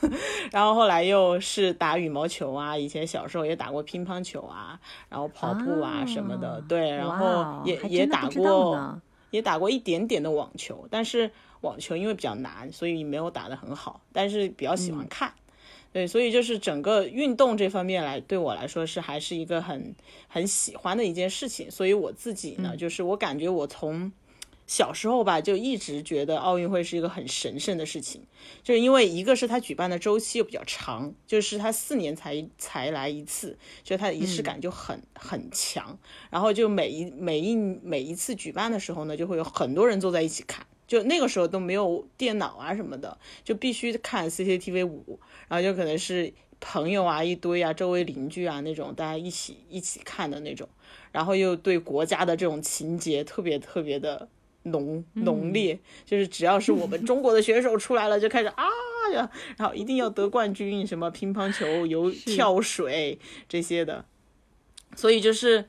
[0.50, 8.98] 然后后来又是打羽毛球啊，以前小时候也打过乒乓球啊，然后跑步啊什么的，对，然后也也打过
[9.30, 15.30] 也打过一点点的网球，但是网球因为比较难，所以没有打得很好，但是比较喜欢看，
[15.92, 19.94] 对，所以就是整个运动这方面来对我来说是还是一个很
[20.26, 24.10] 很喜欢的一件事情，所以我自己呢，就是我感觉我从。
[24.74, 28.22] 小时候吧，就一直觉得奥运会是一个很神圣的事情，
[28.62, 35.98] 就是因为一个是它举办的周期又比较长，就是它四年才才来一次，就它的仪式感就很很强。
[36.30, 50.66] 然后就每一每一每一次举办的时候呢，就会有很多人坐在一起看，就那个时候都没有电脑啊什么的，就必须看 CCTV 五，然后就可能是朋友啊一堆啊，周围邻居啊那种，大家一起一起看的那种，
[51.10, 54.30] 然后又对国家的这种情节特别特别的。
[54.64, 58.64] 浓浓烈，就是只要是我们中国的选手出来了，就开始啊
[59.12, 64.04] 呀，然后一定要得冠军，什么乒乓球、游跳水这些的。
[64.94, 65.64] 所以就是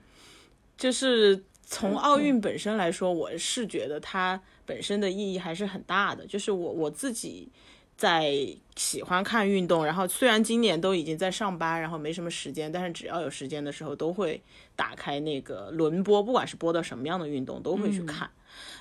[0.77, 6.27] 就是从奥运本身来说，我是觉得它本身的意义还是很大的。
[6.27, 7.49] 就是我我自己
[7.95, 8.35] 在
[8.75, 14.41] 喜欢看运动，然后虽然今年都已经在上班，然后没什么时间，但是只要有时间的时候，都会
[14.75, 18.29] 打开那个轮播，不管是播到什么样的运动，都会去看。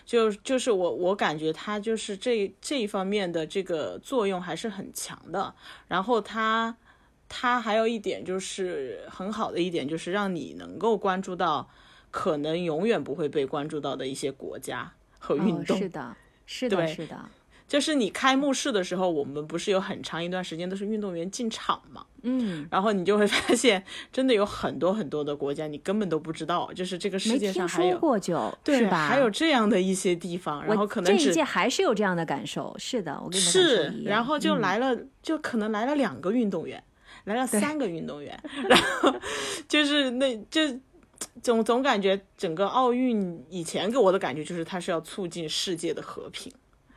[0.04, 5.54] 就就是我我感觉它就是这这一方面的这个作用还是很强的，
[5.88, 6.76] 然后它
[7.28, 11.68] 它还有一点就是很好的一点就是让你能够关注到
[12.10, 17.30] 可能永远不会被关注到的一些国家和运动，是的，是的，是的。
[17.72, 22.04] 就是你开幕式的时候，我们不是有很长一段时间都是运动员进场嘛？
[22.20, 23.82] 嗯，然后你就会发现，
[24.12, 29.08] 真的有很多很多的国家，你根本都不知道，就是这个世界上还有过就对吧？
[29.08, 32.76] 还有这样的一些地方，然后可能这一届还是有这样的感受。
[32.78, 36.84] 是的，我跟你是，然后就来了，就可能来了两个运动员，
[37.24, 39.14] 来了三个运动员，然后
[39.66, 40.60] 就是那就
[41.42, 46.52] 总总感觉整个奥运以前给我的感觉就是它是要促进世界的和平。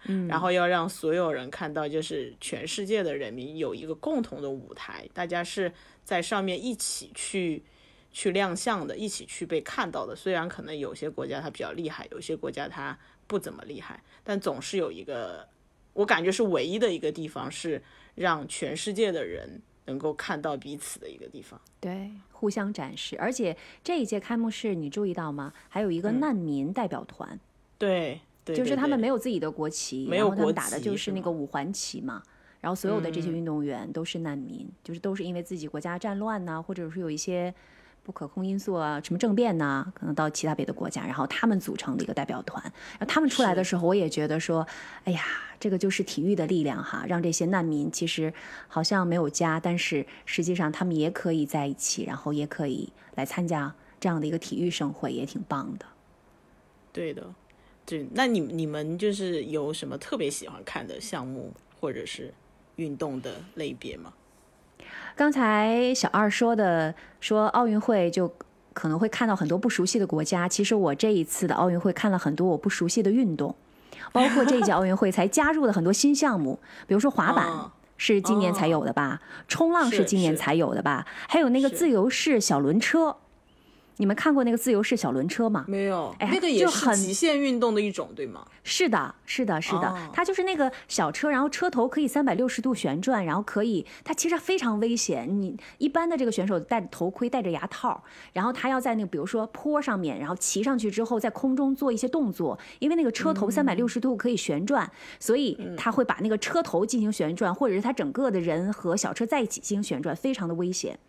[0.08, 5.72] 嗯，然后要让所有人看到，就是全世界的人民有一个共同的舞台，大家是
[6.04, 7.64] 在上面一起去
[8.12, 10.16] 去亮相的，一起去被看到的。
[10.16, 15.48] 虽然可能有些国家它比较厉害，有些国家它不怎么厉害，但总是有一个，
[15.94, 17.82] 我感觉是唯一的一个地方是
[18.14, 21.60] 让全世界的人能够看到彼此的一个地方。
[21.80, 23.18] 对，互相展示。
[23.20, 25.52] 而且这一届开幕式你注意到吗？
[25.68, 27.40] 还有一个难民代表团，
[27.78, 32.22] 对，对就是他们没有有自己的国旗，没有国然后他们打的就是那个五环旗嘛。
[32.62, 37.54] 然后所有的这些嗯运动员都是难民，就是都是因为自己国家战乱呐、或者是有一些
[38.02, 42.64] 不可控因素啊，什么政变呐、可能到其他别的国家，然后他们组成的一个代表团。
[42.64, 44.66] 然后他们出来的时候，我也觉得说，
[45.04, 45.22] 哎呀，
[45.60, 48.34] 这个就是体育的力量哈，让这些难民其实
[48.68, 55.86] 好像没有家，但是实际上他们也可以在一起，然后也可以来参加这样的一个体育盛会，也挺棒的。
[56.92, 57.32] 对的，
[57.86, 58.06] 对。
[58.14, 62.34] 那你你们就是有什么特别喜欢看的项目或者是
[62.78, 64.14] 运动的类别吗？
[65.16, 68.34] 刚才小二说的，说奥运会就
[68.74, 70.48] 可能会看到很多不熟悉的国家。
[70.48, 73.56] 其实我这一次的奥运会看了很多我不熟悉的运动，
[74.12, 77.48] 包括这一届奥运会才加入了很多新项目，比如说滑板。
[77.48, 79.22] 哦是今年才有的吧？
[79.48, 81.08] 冲浪是是今年才有的吧？
[81.30, 83.16] 还有那个自由式小轮车，
[83.98, 85.64] 你们看过那个自由式小轮车吗？
[85.68, 88.46] 没有，哎那个也是很极限运动的一种，对吗？
[88.64, 95.42] 是的，是的，是的，哦它就是那个小车，然后车头可以三百六十度旋转，然后可以，它其实非常危险。
[95.42, 98.04] 你一般的这个选手戴着头盔，戴着牙套，
[98.34, 111.00] 然后他要在那个比如说坡上面，然后骑上去之后，在空中做一些动作，因为那个车头三百六十度可以旋转，所以他会把那个车头进行旋转，或者是他整个的人和小车在一起进行旋转，非常的危险。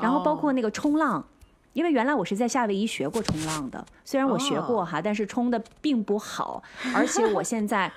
[0.00, 1.24] 然后包括那个冲浪。
[1.74, 6.62] 因为原来我是在夏威夷学过冲浪的，虽然我学过哈，但是冲的并不好，
[6.94, 7.92] 而且我现在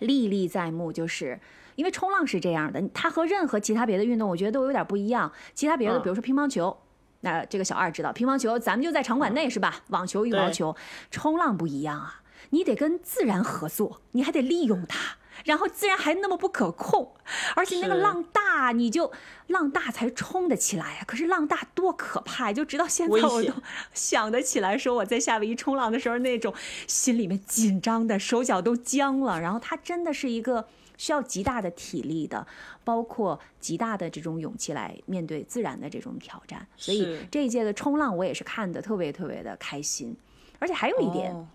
[0.00, 1.38] 历历在目，就是
[1.76, 5.30] 因为冲浪是这样的，它和任何其他别的运动，我觉得都有点不一样。
[5.54, 6.76] 其他别的，嗯比如说乒乓球，
[7.20, 9.82] 那这个小二知道，乒乓球咱们就在场馆内是吧？
[9.88, 10.74] 网球、羽毛球，
[11.10, 15.16] 冲浪不一样啊，你得跟自然合作，你还得利用它。
[15.44, 17.12] 然后自然还那么不可控，
[17.54, 19.12] 而且那个浪大，你就
[19.48, 22.52] 浪大才冲得起来呀、可是浪大多可怕呀！
[22.52, 23.52] 就直到现在我都
[23.92, 26.52] 想得起来，说我在夏威夷冲浪的时候那种
[26.86, 29.40] 心里面紧张的手脚都僵了。
[29.40, 32.46] 然后它真的是一个需要极大的体力的，
[32.82, 36.66] 包括极大的这种勇气来面对自然的这种挑战。
[36.76, 40.16] 所以这一届的冲浪我也是看得特别特别的开心，
[40.58, 41.32] 而且还有一点。
[41.32, 41.46] 哦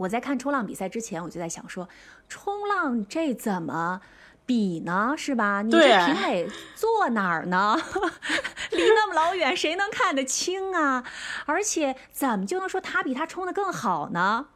[0.00, 1.86] 我在看冲浪比赛之前，我就在想说，
[2.26, 4.00] 冲浪这怎么
[4.46, 5.14] 比呢？
[5.14, 5.60] 是吧？
[5.60, 7.76] 你这评委坐哪儿呢？
[8.72, 11.04] 离那么老远，谁能看得清啊？
[11.44, 14.46] 而且怎么就能说他比他冲得更好呢？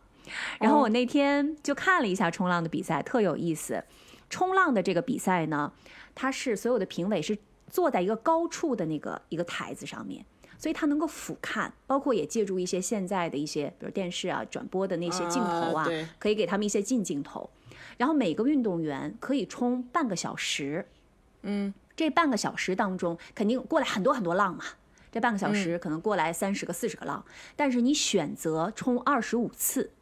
[0.59, 3.85] 然后我那天就看了一下冲浪的比赛，特有意思。
[4.31, 5.71] 冲浪的这个比赛呢，
[6.15, 7.37] 它是所有的评委是
[7.71, 10.25] 坐在一个高处的那个一个台子上面，
[10.59, 17.49] 所以他能够俯瞰，包括也借助一些现在的一些，比如电视啊转播的那些镜头啊，啊可以给他们一些近镜头。
[17.97, 20.87] 然后每个运动员可以冲半个小时，
[21.43, 24.65] 嗯，这半个小时当中肯定过来很多很多浪嘛。
[25.13, 29.93] 这半个小时可能过来三十个、四十个浪，但是你选择冲二十五次，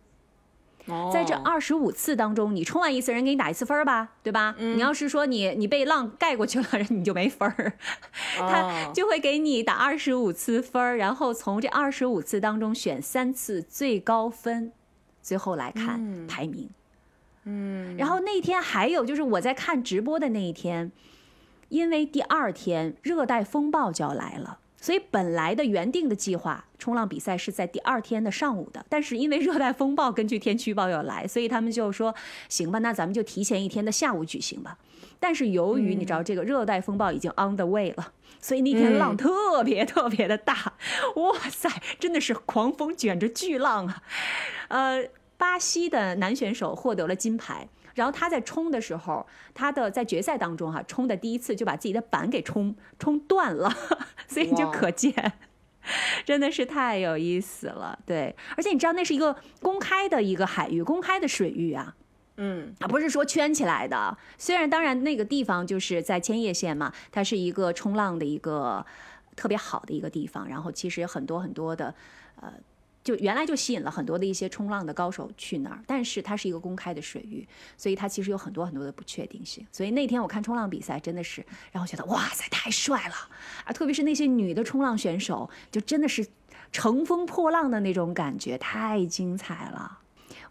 [1.13, 1.43] 在这哦。
[1.45, 4.55] 二十五次当中，你冲完一次，人给你打一次分儿吧，对吧？
[4.59, 7.73] 你要是说你你被浪盖过去了，人你就没分儿，
[8.37, 14.73] 他哦就会给你打二十五次分儿，然后从这二十五次当中选三次最高分，
[15.23, 16.69] 最后来看排名。
[17.45, 20.93] 嗯，然后那天还有就是我在看直播的那一天，
[21.69, 32.13] 因为第二天热带风暴就要来了，所以本来的原定的计划冲浪比赛是在第二天的上午的，但是因为热带风暴根据天气预报要来，所以他们就说
[32.49, 34.77] 行吧，那咱们就提前一天的下午举行吧。
[35.21, 40.75] 但是由于你知道这个热带风暴已经 on the way 了，所以那天浪特别特别的大，
[41.15, 44.03] 哇塞，真的是狂风卷着巨浪啊！
[44.67, 45.05] 呃，
[45.37, 47.69] 巴西的男选手获得了金牌。
[47.95, 53.73] 然后他在冲的时候，他的在决赛当中哈、冲的第一次就把自己的板给冲冲断了，
[54.27, 55.33] 所以你就可见，
[56.25, 57.99] 真的是太有意思了。
[58.07, 61.95] 对，而且你知道那是一个公开的一个海域，公开的水域啊，
[62.37, 64.17] 嗯啊，不是说圈起来的。
[64.39, 68.85] 虽然当然那个地方就是在千叶县嘛，它是一个冲浪的一个
[69.37, 70.49] 特别好的一个地方。
[70.49, 71.95] 然后其实很多很多的，
[72.41, 72.53] 呃，
[73.05, 77.47] 就原来就吸引了很多的一些冲浪的高手去那儿，但是它是一个公开的水域，
[77.77, 79.67] 所以它其实有很多很多的不确定性。
[79.73, 83.15] 所以那天我看冲浪比赛，真的是让我觉得哇塞，太帅了
[83.65, 83.73] 啊！
[83.73, 86.27] 特别是那些女的冲浪选手，就真的是
[86.71, 89.99] 乘风破浪的那种感觉，太精彩了。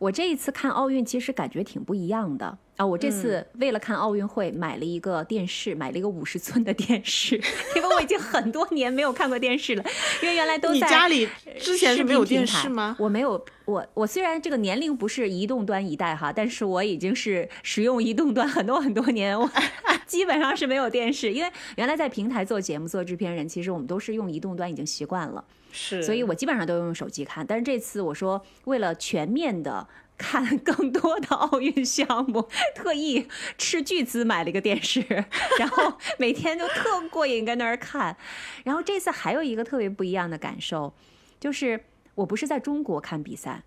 [0.01, 2.83] 我这一次看奥运，其实感觉挺不一样的啊！
[2.83, 7.35] 我这次为了看奥运会，买了一个电视，买了一个五十寸的电视，
[7.77, 9.85] 因为我已经很多年没有看过电视了，
[10.23, 11.29] 因为原来都在你家里
[11.59, 12.95] 之前是没有电视吗？
[12.97, 19.47] 我没有，我我虽然这个年龄不是移动端一代哈，但是我已经是使用移动端很多很多年，我
[20.07, 27.45] 基本上是没有电视，因为原来在平台做节目做制片人，其实我们都是用移动端已经习惯了，是，所以我基本上都用手机看。
[27.45, 29.87] 但是这次我说为了全面的
[30.21, 35.01] 看更多的奥运项目，特意斥巨资买了一个电视，
[35.57, 38.15] 然后每天就特过瘾跟那儿看。
[38.63, 40.93] 然后这次还有一个特别不一样的感受，
[41.39, 43.63] 就是我不是在中国看比赛。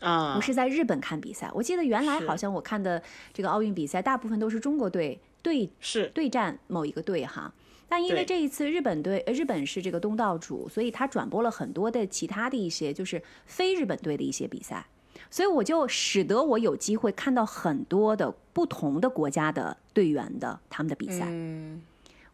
[0.00, 1.50] 啊，我是在日本看比赛。
[1.52, 3.02] 我记得原来好像我看的
[3.34, 7.52] 这个奥运比赛，大部分都是中国队对是对战某一个队哈。
[7.88, 14.86] 但因为这一次日本队，呃日本是这个东道主，所以他转播了很多的其他的一些就是非日本队的一些比赛，
[15.30, 21.24] 所以我就使得我有机会看到很多的不同的国家的队员的他们的比赛。
[21.28, 21.80] 嗯，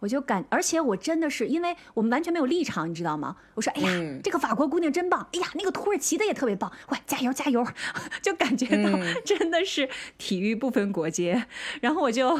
[0.01, 3.37] 我就感，而且我真的是，因为我们完全没有立场，你知道吗？
[3.55, 4.21] 我说，哎呀，嗯。
[4.23, 7.65] 这个法国姑娘真棒，哎呀，那个土耳其的也特别棒，喂，加油加油，
[8.21, 9.15] 就感觉到嗯。
[9.25, 9.89] 真的是
[10.19, 11.47] 体育不分国界。
[11.81, 12.39] 然后我就，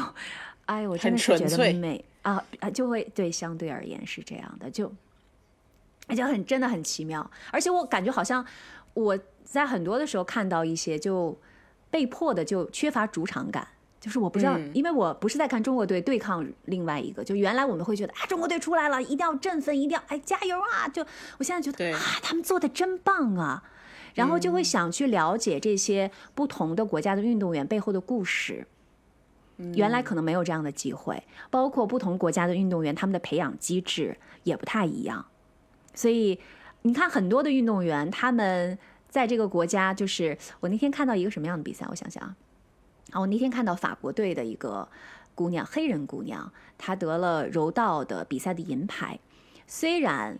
[0.65, 4.91] 哎，我真的是觉得很美啊啊，就会对相对而言是这样的，就
[6.07, 8.45] 而且很真的很奇妙，而且我感觉好像
[8.93, 11.37] 我在很多的时候看到一些就
[11.89, 13.67] 被迫的就缺乏主场感。
[13.97, 20.87] 就是我不知道，嗯因为我不是在看中国队对抗另外一个，就原来我们会觉得啊，中国队出来了，一定要振奋，一定要哎加油啊！
[20.89, 21.03] 就
[21.39, 23.63] 我现在觉得啊，他们做的真棒啊，
[24.13, 28.67] 然后就会想去了解这些不同的国家的运动员背后的故事。
[29.57, 35.25] 原来可能没有这样的机会，包括不同国家的运动员，他们的培养机制也不太一样。
[35.93, 36.39] 所以
[36.81, 38.77] 你看，很多的运动员，他们
[39.09, 41.85] 在这个国家，就是我那天看到一个什么样的比赛？
[41.89, 42.35] 我想想啊，
[43.11, 44.87] 啊，我那天看到法国队的一个
[45.33, 49.19] 姑娘，黑人姑娘，她得了柔道的比赛的银牌。
[49.65, 50.37] 虽然，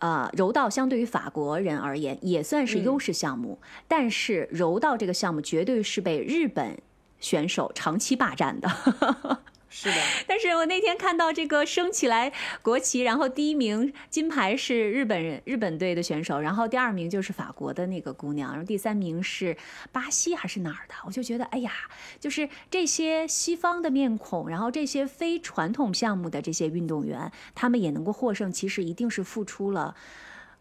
[0.00, 6.78] 呃，柔道相对于法国人而言也算是优势项目，但是柔道这个项目绝对是被日本
[7.20, 8.68] 选手长期霸占的。
[9.68, 9.96] 是的，
[10.26, 19.54] 但是我那天看到这个升起来国旗，然后第一名金牌是日本人日本队的选手，然后第二名就是法国的那个姑娘，然后第三名是
[19.92, 21.72] 巴西还是哪儿的，我就觉得哎呀，
[22.18, 29.94] 就是这些西方的面孔，然后这些非传统项目的这些运动员，他们也能够获胜，其实一定是付出了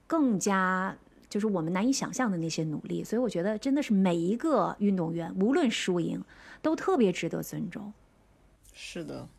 [0.07, 0.97] 更加。
[1.27, 6.23] 就是我们难以想象的那些努力，所以我觉得真的是每一个运动员，无论输赢，
[6.65, 7.93] 都特别值得尊重。
[8.73, 9.29] 是的，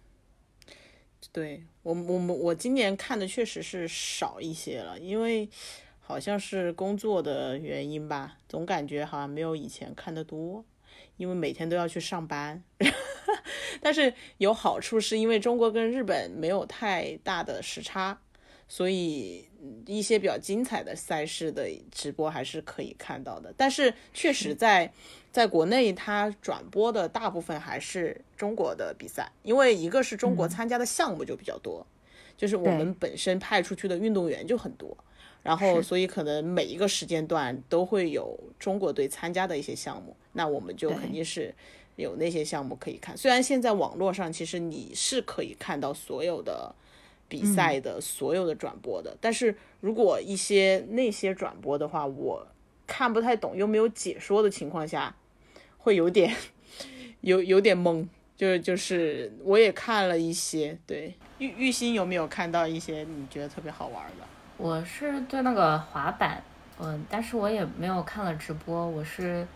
[1.33, 5.49] 对我我们我今年看的确实是少一些了，因为
[5.99, 10.65] 好像是工作的原因吧，总感觉好像没有以前看的多，
[11.17, 12.63] 因为每天都要去上班。
[13.83, 18.21] 但是有好处，是因为中国跟日本没有太大的时差，
[18.69, 19.49] 所以
[19.87, 23.53] 一些比较精彩的赛事的直播还是可以看到的。
[23.57, 24.93] 但是确实在
[25.33, 31.87] 在国内，它转播的大部分还是中国的比赛，因为一个是中国参加的项目就比较多，
[32.37, 34.97] 就是我们本身派出去的运动员就很多，
[35.43, 41.55] 然后所以可能每一个时间段都会有中国队参加的一些项目，那我们就肯定是
[41.97, 43.17] 有那些项目可以看。
[43.17, 46.75] 虽然现在网络上其实你是可以看到所有的
[47.29, 52.47] 比赛的所有的转播的，但是如果一些那些转播的话，我
[52.87, 55.15] 看不太懂又没有解说的情况下，
[55.79, 56.35] 会有点
[57.21, 58.07] 有有点懵。
[58.37, 64.27] 就就是我也看了一些，对玉玉鑫有没有看到一些你觉得特别好玩的？
[64.59, 66.43] 我是对那个滑板，
[66.79, 68.87] 嗯，但是我也没有看了直播。
[68.87, 69.47] 我是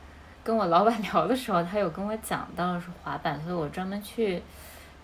[0.43, 4.43] 跟我老板 聊的时候，他有跟我讲到是滑板，所以我专门去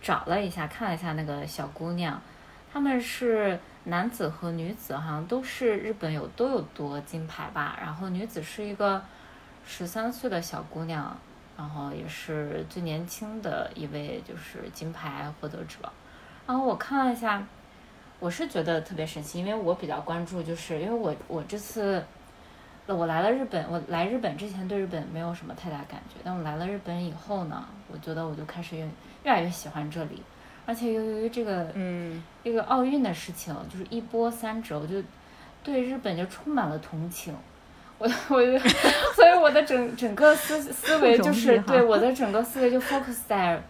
[0.00, 2.18] 找了一下，看了一下那个小姑娘，
[2.76, 7.74] 他们是男子和女子，好像都是日本有都有夺金牌吧。
[7.80, 9.02] 然后女子是一个
[9.66, 11.16] 十三岁的小姑娘，
[11.56, 15.78] 然后也是最年轻的一位就是金牌获得者。
[16.46, 17.42] 然后我看了一下。
[18.18, 22.04] 我是觉得特别神奇，因为我比较关注，就是因为我我这次，
[22.86, 28.82] 我来了日本，我来日本之前对日本没有什么太大感觉，但我来了日本以后呢，我觉得我就开始越
[29.24, 30.22] 越来越喜欢这里，
[30.66, 35.02] 而且由于这个嗯，这个奥运的事情，就是一波三折，我就
[35.64, 37.34] 对日本就充满了同情。
[37.98, 38.56] 我我就，
[39.16, 43.60] 所以我的整整个思思维就是对我的整个思维就 focus 在，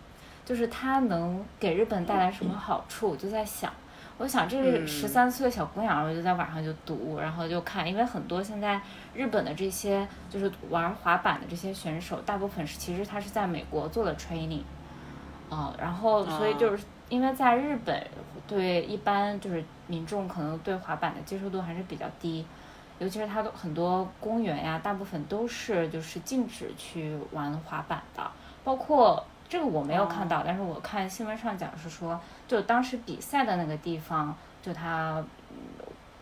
[0.45, 3.73] 就是它能给日本带来什么好处，我就在想。
[4.19, 8.79] 我想这是嗯十三岁的小姑娘，我就在网上就读，然后就看，因为很多现在
[9.15, 14.65] 日本的这些就是玩滑板的这些选手，大部分是其实他是在美国做了 training，
[15.51, 18.05] 嗯，然后所以就是因为在日本，
[18.49, 22.45] 对一般就是民众可能对滑板的接受度还是比较低，
[22.99, 28.29] 尤其是它的很多公园呀，大部分都是就是禁止去玩滑板的，
[28.65, 35.57] 包括这个我没有看到，但是我看新闻上讲是说，就当时比赛的那个地方，就它嗯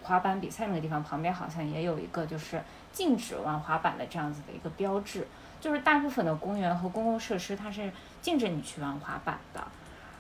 [0.02, 2.62] 滑板比赛那个地方旁边好像也有一个就是
[2.92, 5.26] 禁止玩滑板的这样子的一个标志，
[5.62, 9.66] 就是大部分的公园和公共设施它是禁止你去玩滑板的。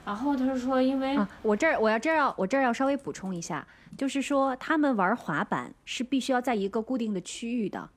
[0.04, 7.88] 然后他是说，因为啊，我这儿我要这儿要我这儿要稍微补充一下，就是说他们玩滑板是必须要在一个固定的区域的，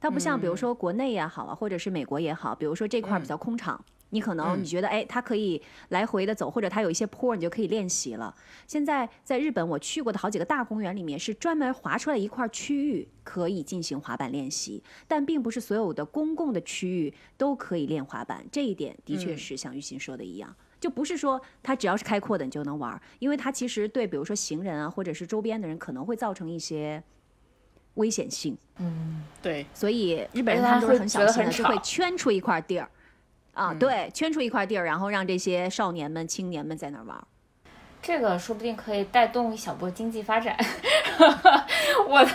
[0.00, 3.82] 它不像比如说国内也好啊，或者是美国也好，比如说这块儿比较空场。
[4.10, 8.34] 你可能你觉得哎，它可以来回的走，或者它有一些坡，你就可以练习了。
[8.66, 18.42] 现在在日本，我去过的好几个大公园里面是专门划出来一块区域可以进行滑板练习，但并不是所有的公共的区域都可以练滑板。
[18.50, 27.02] 这一点的确是像玉鑫说的一样，就不是说它只要是开阔的你就能玩，因为它其实对比如说行人啊，或者是周边的人可能会造成一些
[27.94, 28.56] 危险性。
[28.78, 32.88] 嗯，对，所以日本人他他们都是很小心的，很是会圈出一块地儿。
[33.54, 37.26] 啊，嗯对，圈出一块地儿，然后让这些少年们、青年们在那儿玩儿。
[38.00, 40.56] 这个说不定可以带动一小波经济发展。
[42.06, 42.30] 我的，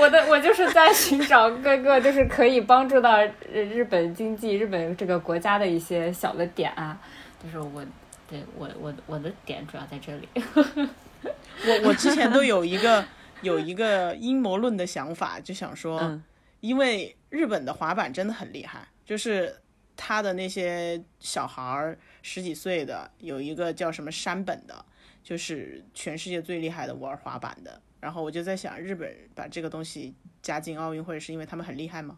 [0.00, 3.22] 我的，我就是在寻找各个就是可以帮助到
[3.52, 6.98] 日日本经济、日本这个国家的一些小的点啊。
[7.44, 7.84] 就是我，
[8.26, 10.28] 对我我我的点主要在这里。
[10.34, 13.04] 我我之前都有一个
[13.42, 16.24] 有一个阴谋论的想法，就想说，嗯
[16.60, 19.54] 因为日本的滑板真的很厉害，就是
[19.94, 24.82] 他的那些小孩儿十几岁的，有一个叫什么山本的，
[25.22, 27.82] 就是全世界最厉害的玩滑板的。
[28.00, 32.16] 然后我就在想，日本把这个东西加进奥运会，是因为他们很厉害吗？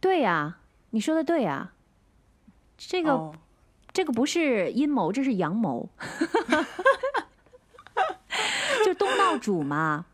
[0.00, 0.58] 对呀、
[0.90, 1.72] 你说的对呀、
[2.76, 3.34] 这个、哦，
[3.96, 5.88] 这个不是阴谋，这是阳谋。
[8.84, 10.04] 就东道主嘛，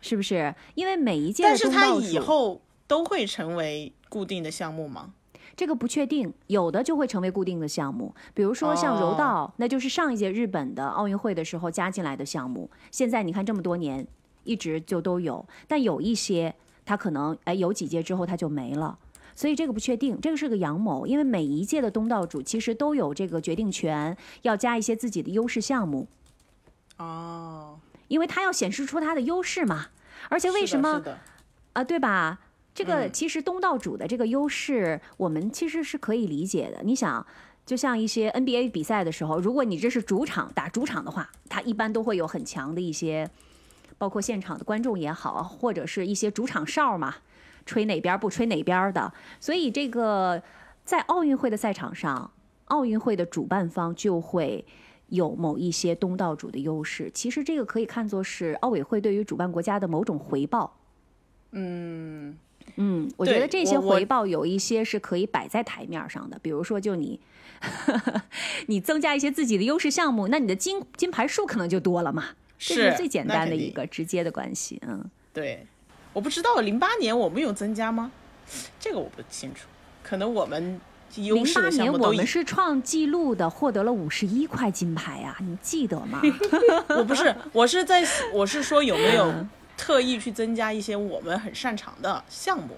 [0.00, 0.52] 是不是？
[0.74, 5.12] 因为每一届的但是它东道主，以后都会成为固定的项目吗？
[5.54, 12.68] 这个不确定，有的就会成为固定的项目，比如说像柔哦道，那就是上一届日本的奥运会的时候加进来的项目。
[12.90, 14.04] 现在你看这么多年，
[14.42, 16.52] 一直就都有，但有一些
[16.84, 18.98] 它可能哎有几届之后它就没了。
[19.38, 26.08] 所以这个不确定，这个是个阳谋，因为每一届的东道主其实都有这个决定权，要加一些自己的优势项目，
[26.96, 27.78] 哦，
[28.08, 29.90] 因为他要显示出他的优势嘛。
[30.28, 31.00] 而且为什么
[31.72, 32.40] 啊，对吧？
[32.74, 36.80] 这个嗯其实东道主的这个优势，我们其实是可以理解的。
[36.82, 37.24] 你想，
[37.64, 43.30] 就像一些 NBA 比赛的时候，如果你这是主场打主场的话，它一般都会有很强的一些，
[43.98, 47.18] 包括现场的观众也好，或者是一些主场哨嘛，
[47.68, 49.12] 吹哪边不吹哪边的。
[49.38, 50.42] 所以这个
[50.84, 52.32] 在奥运会的赛场上，
[52.64, 54.64] 奥运会的主办方就会。
[55.10, 60.76] 有某一些东道主的优势，其实这个可以看作是奥委会对于主办国家的某种回报。
[61.52, 62.36] 嗯，
[62.76, 67.18] 嗯，我觉得这些回报有一些是可以摆在台面上的，比如说，就你，
[68.68, 72.24] 你增加一些自己的优势项目，那你的金金牌数可能就多了嘛，
[72.58, 74.78] 这是是最简单的一个直接的关系。
[74.86, 75.02] 嗯，
[75.32, 75.66] 对，
[76.18, 78.10] 我不知道零八年我们有增加吗？
[78.80, 79.68] 这个我不清楚，
[80.02, 80.80] 可能我们
[81.14, 86.20] 优零八势的项年我目都已们是创纪录的，获得了五十一块金牌啊，你记得吗？
[86.98, 88.04] 我不是，我是在
[88.34, 89.48] 我是说有没有嗯
[89.78, 92.76] 特意去增加一些我们很擅长的项目？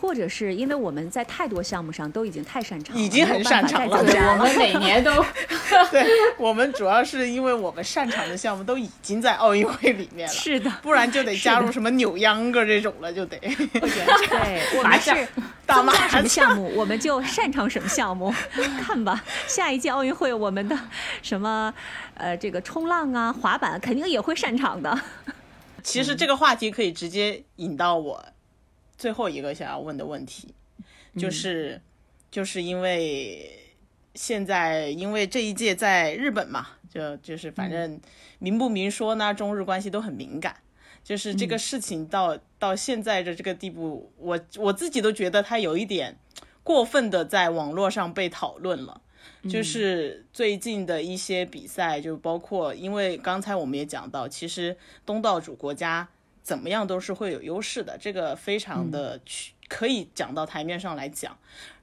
[0.00, 5.24] 或者是因为我们在太多项目上都已经太擅长了，已经很擅长了我们每年都
[5.90, 6.06] 对
[6.38, 15.28] 我们主要是因为我们擅长的项目都已经在奥运会里面了，是的，不然就得加入什么扭秧歌这种了，就得对，我们是
[15.64, 18.32] 打麻增加什么项目，我们就擅长什么项目。
[18.82, 20.78] 看吧，下一届奥运会我们的
[21.22, 21.72] 什么
[22.14, 24.98] 呃这个冲浪啊、滑板肯定也会擅长的。
[25.82, 28.24] 其实这个话题可以直接引到我
[29.02, 30.54] 最后一个想要问的问题，
[31.18, 31.80] 就是、
[32.30, 33.50] 就是因为
[34.14, 38.00] 现在因为这一届在日本嘛，就就是反正
[38.38, 40.54] 明不明说呢，中日关系都很敏感。
[41.02, 46.16] 就是这个事情到、到现在的这个地步，我我自己都觉得它有一点
[46.62, 49.02] 过分的在网络上被讨论了。
[49.50, 56.08] 就是最近的一些比赛，就包括，因为刚才我们也讲到，其实东道主国家
[56.42, 61.36] 怎么样都是会有优势的，这个非常的去可以讲到台面上来讲。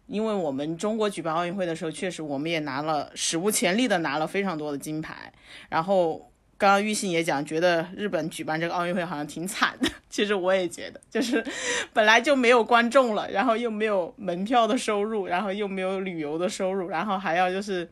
[0.07, 5.31] 因为我们中国举办奥运会的时候，确实我们也拿了史无前例的拿了非常多的金牌。
[5.69, 9.87] 然后刚刚玉信也讲，觉得日本举办这个奥运会好像挺惨的。
[10.09, 11.45] 其实我也觉得，就是
[11.93, 17.87] 本来就没有观众了，然后又没有门票的收入，然后又没有旅游的收入，然后还要就是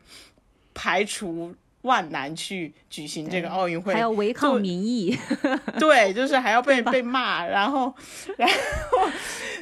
[0.74, 1.54] 排除
[1.88, 5.18] 万难去举行这个奥运会，还要违抗民意，
[5.80, 7.92] 对，就是还要被 被骂，然后
[8.36, 9.10] 然后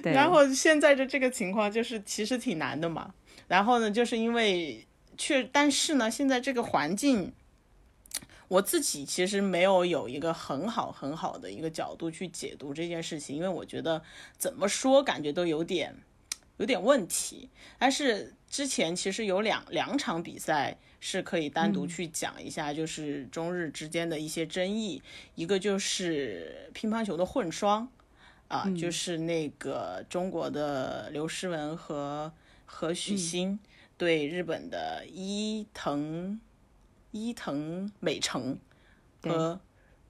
[0.02, 3.14] 然后现在的这个情况就是其实挺难的嘛，
[3.48, 4.84] 然后呢，就是因为
[5.16, 7.32] 确，但是呢，现在这个环境。
[8.48, 14.00] 我自己其实没有有一个很好很好的一个角度去解读这件事情，因为我觉得
[14.38, 15.92] 怎么说感觉都有点
[16.58, 17.50] 有点问题。
[17.76, 25.00] 但是之前其实有两两场比赛是可以单独去讲一下，就是中日之间的一些争议，
[25.36, 27.88] 一个就是乒乓球的混双，
[28.48, 32.32] 啊，就是那个中国的刘诗雯和
[32.64, 33.56] 和许昕
[33.96, 36.40] 对日本的伊藤。
[37.12, 38.58] 伊藤美诚
[39.22, 39.58] 和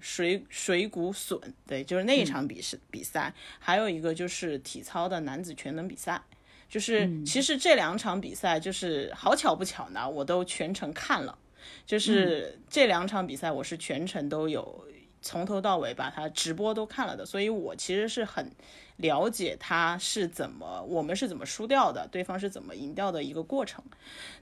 [0.00, 3.32] 水水谷隼，对，就是那一场比试比赛。
[3.60, 6.20] 还有一个就是体操的男子全能比赛，
[6.68, 11.36] 就是其实这两场比赛就是好巧不巧呢，我都全程看了。
[11.84, 14.84] 就是这两场比赛，我是全程都有
[15.22, 18.50] 从头到尾把它直播都看了的，所以我其实是很
[18.96, 23.84] 了解他是怎么，我们是怎么输掉的，对方是怎么赢掉的一个过程。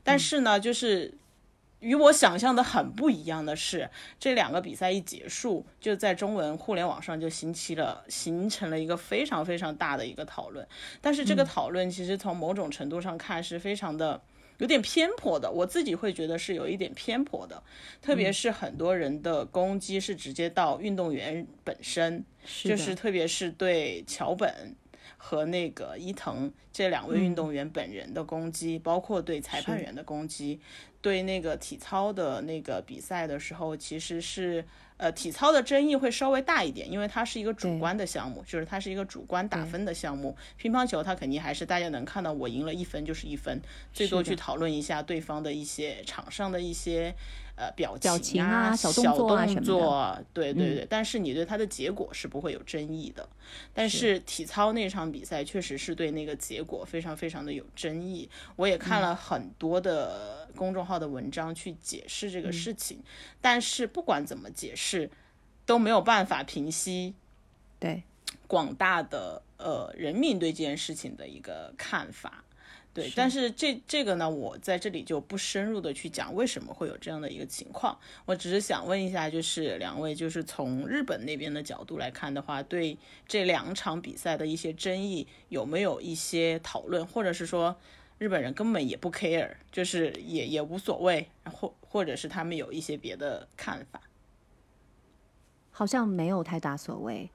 [0.02, 1.14] 但是呢，就是。
[1.84, 10.66] 与我想象的很不一样的是，这两个比赛一结束，就在中文互联网上就兴起了，形成了一个非常非常大的一个讨论。
[11.02, 14.18] 但是这个讨论其实从某种程度上看是非常的
[14.58, 17.62] 有点偏颇的，我自己会觉得是有一点偏颇的。
[18.00, 22.24] 特别是很多人的攻击是直接到运动员本身，
[22.62, 24.74] 就是特别是对桥本
[25.16, 30.60] 和那个伊藤这两位运动员本人的攻击，包括对裁判员的攻击。
[31.00, 34.64] 对那个体操的那个比赛的时候，其实是
[34.96, 40.34] 呃体操的争议会稍微大一点，因为它是一个主观的项目，就是它是一个主观打分的项目。
[40.56, 43.60] 乒乓球它肯定还是大家能看到我赢了一分就是一分，
[43.92, 47.14] 最多去讨论一下对方的一些场上的一些。
[47.56, 50.86] 呃，表情啊，小动作啊什么的，对对对。
[50.90, 53.28] 但是你对他的结果是不会有争议的。
[53.72, 58.28] 但是体操那场比赛确实是对那个结果非常非常的有争议。
[58.56, 63.00] 我也看了很多的公众号的文章去解释这个事情，
[63.40, 65.08] 但是不管怎么解释，
[65.64, 67.14] 都没有办法平息
[67.78, 68.02] 对
[68.48, 72.42] 广大的呃人民对这件事情的一个看法。
[72.94, 77.98] 对，但是这这个呢，我在这里就不深入的去讲为什么会有这样的一个情况。
[78.24, 87.76] 我只是想问一下，就是两位，就是从日本那边的角度来看的话，对这两场比赛的一些争议有没有一些讨论，或者是说
[88.18, 94.00] 日本人根本也不 care，就是也也无所谓，然后或者是他们有一些别的看法？
[95.72, 97.28] 好像没有太大所谓。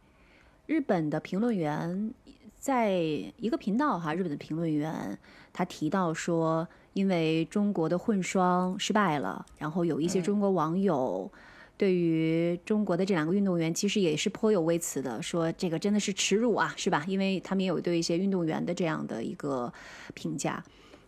[0.68, 2.14] 日本的评论员
[2.58, 5.20] 在一个频道哈，日本的评论员。
[5.60, 11.30] 他提到说，因为中国的混双失败了，然后有一些中国网友
[11.76, 17.04] 对于中国的这两个运动员其实也是颇有微词的，说这个真的是耻辱啊，是吧？
[17.10, 19.74] 因为他们也有对一些运动员的这样的一个
[20.14, 20.64] 评价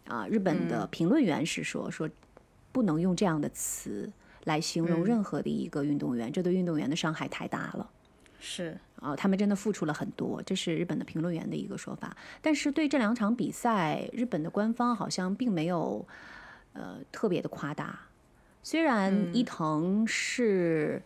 [0.05, 0.27] 啊。
[0.27, 2.09] 日本的评论员是说，说
[2.73, 4.11] 不能用这样的词
[4.43, 7.89] 来形容任何的一个运动员，这对运动员的伤害太大了。
[8.41, 12.17] 是啊，他们真的付出了很多，这是日本的评论员的一个说法。
[12.41, 16.05] 但是对这两场比赛，日本的官方好像并没有
[16.73, 17.97] 呃特别的夸大。
[18.61, 21.01] 虽然伊藤是。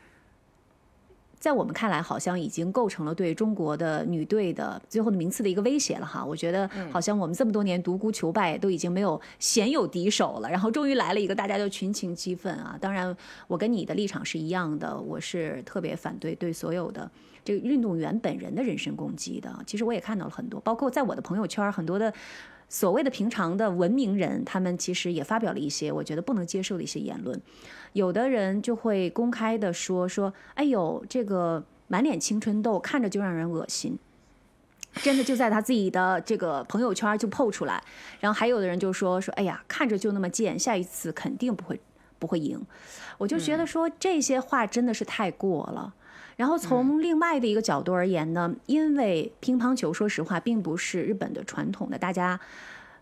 [1.46, 6.26] 在我们看来，好像已经构成了对中国的女队的最后的名次的一个威胁了哈。
[6.26, 12.76] 我觉得好像我们这么多年独孤求败都已经没有鲜有敌手了，然后终于来了一个，大家就群情激愤啊。
[12.82, 13.16] 当然，
[13.48, 17.08] 我跟你的立场是一样的，我是特别反对对所有的
[17.44, 19.56] 这个运动员本人的人身攻击的。
[19.68, 22.12] 其实我也看到了很多，包括在我的朋友圈很多的。
[22.68, 27.40] 所谓的平常的文明人，他们其实也发表了一些我觉得不能接受的一些言论。
[27.96, 33.98] 有的人就会公开的说说，哎呦，这个满脸青春痘，看着就让人恶心，
[34.96, 37.82] 真的就在他自己的这个朋友圈就透出来。
[38.20, 41.80] 然后还有的人就说说，哎呀，看着就那么贱，下一次肯定不会
[42.20, 42.62] 不会赢。
[43.18, 45.96] 我就觉得说这些话真的是太过了。
[46.36, 52.38] 然后从另外的一个角度而言呢，因为乒乓球，说实话，并不是日本的传统的大家，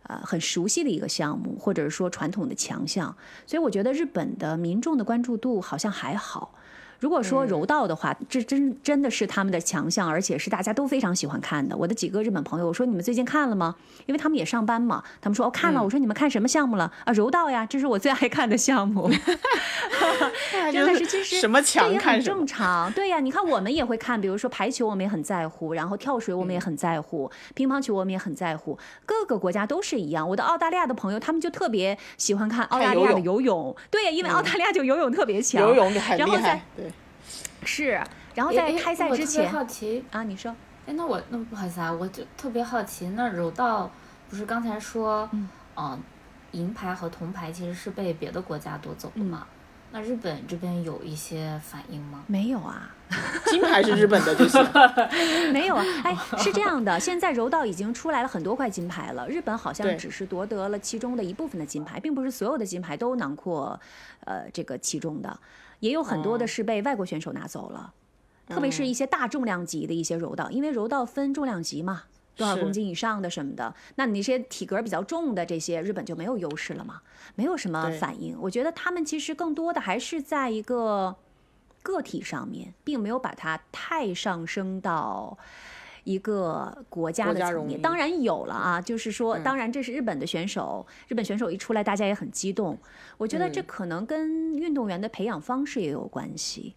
[0.03, 6.53] 呃，很熟悉的一个项目，或者是说传统的强项，所以我觉得日本的民众的关注度好像还好。
[7.03, 11.75] 如果说柔道的话，这真真的是他们的强项，而且是大家都非常喜欢看的。
[11.75, 13.75] 我的几个日本朋友，我说你们最近看了吗？
[14.05, 15.03] 因为他们也上班嘛。
[15.19, 15.83] 他们说哦看了。
[15.83, 16.89] 我说你们看什么项目了？
[17.03, 19.11] 啊柔道呀，这是我最爱看的项目。
[20.71, 22.89] 真的是其实什么强很正常。
[22.93, 28.79] 对呀，你看我们也会看，比如说排球我们也很在乎，然后跳水我们也很在乎，乒乓球我们也很在乎。
[29.05, 30.27] 各个国家都是一样。
[30.29, 33.75] 我的澳大利亚的朋友他们就特别喜欢看澳大利亚的游泳。
[33.91, 35.61] 对呀，因为澳大利亚就游泳特别强。
[35.61, 36.63] 游泳很厉害。
[37.63, 37.67] 对。
[37.67, 38.01] 是，
[38.35, 40.55] 然后在开赛之前，好奇啊，你说，
[40.85, 43.89] 哎，那我那不好意思啊，我就特别好奇，那柔道
[44.29, 45.29] 不是刚才说，
[45.75, 45.99] 嗯，
[46.51, 49.47] 银牌和铜牌其实是被别的国家夺走的嘛。
[49.95, 52.23] 那日本这边有一些反应吗？
[52.25, 52.89] 没有啊，
[53.45, 54.59] 金牌是日本的，就行
[55.53, 55.85] 没有啊。
[56.03, 63.79] 哎，是这样的，现在柔道已经出来了很多块金牌了，日本好像只是夺得了其中的一部分的金牌，并不是所有的金牌都囊括，
[64.25, 65.39] 呃，这个其中的，
[65.83, 67.93] 也有很多的哦是被外国选手拿走了，
[68.47, 72.03] 特别是一些大重量级的一些柔道，因为柔道分重量级嘛。
[72.35, 77.01] 多少公斤以上的什么的，那你那些体格比较重的这些，日本就没有优势了嘛，
[77.35, 78.35] 没有什么反应。
[78.41, 81.15] 我觉得他们其实更多的还是在一个
[81.83, 85.37] 个体上面，并没有把它太上升到
[86.03, 87.81] 一个国家的层面。
[87.81, 92.77] 当然有了啊，就是说，嗯当然这是日本的选手，日本选手一出来，大家也很激动。
[93.17, 96.75] 我觉得这嗯可能跟运动员的培养方式也有关系。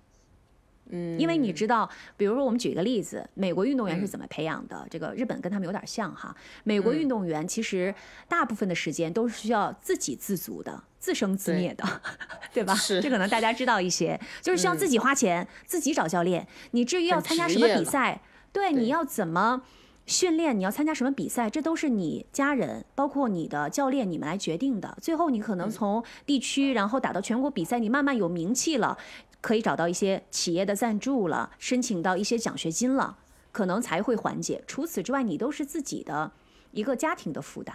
[0.89, 4.87] 嗯，因为你知道，比如说我们举一个例子，美国运动员是嗯怎么培养的？
[4.89, 6.33] 这个日本跟他们有点像哈。
[6.63, 7.93] 美国嗯运动员其实
[8.29, 11.85] 大部分的时间都是需要自给自足的、自生自灭的，
[12.55, 12.73] 对吧？
[12.77, 16.47] 是这可能大家知道一些，就是需要自己花钱、自己找教练。
[16.71, 18.21] 你至于要参加什么比赛，
[18.53, 19.63] 对，你要怎么？
[20.07, 24.97] 训练你要参加什么比赛，这都是你家人，包括你的教练，你们来决定的。
[25.03, 28.97] 最后你可能从地区，然后打到全国比赛，你慢慢有名气了，
[29.41, 33.19] 可以找到一些企业的赞助了，申请到一些奖学金了，
[33.51, 34.63] 可能才会缓解。
[34.69, 36.31] 除此之外，你都是自己的
[36.71, 37.75] 一个家庭的负担，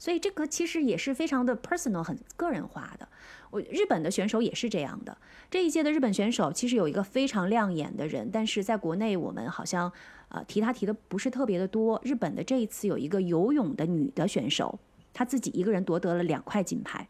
[0.00, 3.06] 所以这个其实也是非常的 personal，很个人化的。
[3.50, 5.16] 我日本的选手也是这样的。
[5.50, 9.92] 这一届的日本选手其实有一个非常亮眼的人，但是在国内我们好像
[10.30, 12.00] 呃提他提的不是特别的多。
[12.02, 14.80] 日本的这一次有一个游泳的女的选手，
[15.12, 17.06] 她自己一个人夺得了两块金牌。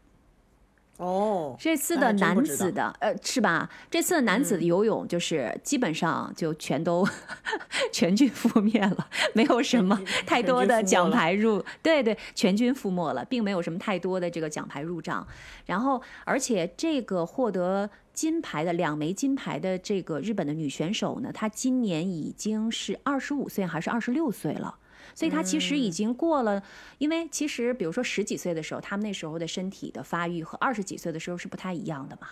[1.01, 3.67] 哦，这次的男子的，呃，是吧？
[3.89, 7.07] 这次的男子嗯的游泳就是基本上就全都
[7.91, 15.25] 全军覆灭了，没有什么太多的奖牌入，对对，全军覆没了，并没有什么太多的这个奖牌入账。
[15.65, 24.75] 然后，而且这个获得金牌的两枚金牌的这个日本的女选手呢，她今年已经是二十五岁还是二十六岁了。
[25.13, 25.91] 所以他其实已嗯。
[25.91, 26.61] 经过了，
[26.97, 32.27] 因为其实比如说十几岁的时候，他们那时候的身体的发育和二十几岁的时候是不太一样的嘛。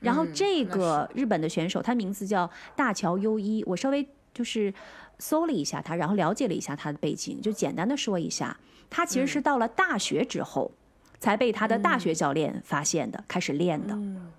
[0.00, 4.72] 然后这个日本的选手，他名字叫大桥优一，我稍微就是
[5.18, 8.56] 搜了一下他，然后了解了一下他的背景，就简单的说一下，
[8.88, 9.28] 他其实嗯。
[9.28, 10.72] 是到了大学之后，
[11.18, 13.94] 才被他的大学教练发现的，开始练的。
[13.94, 14.32] 嗯，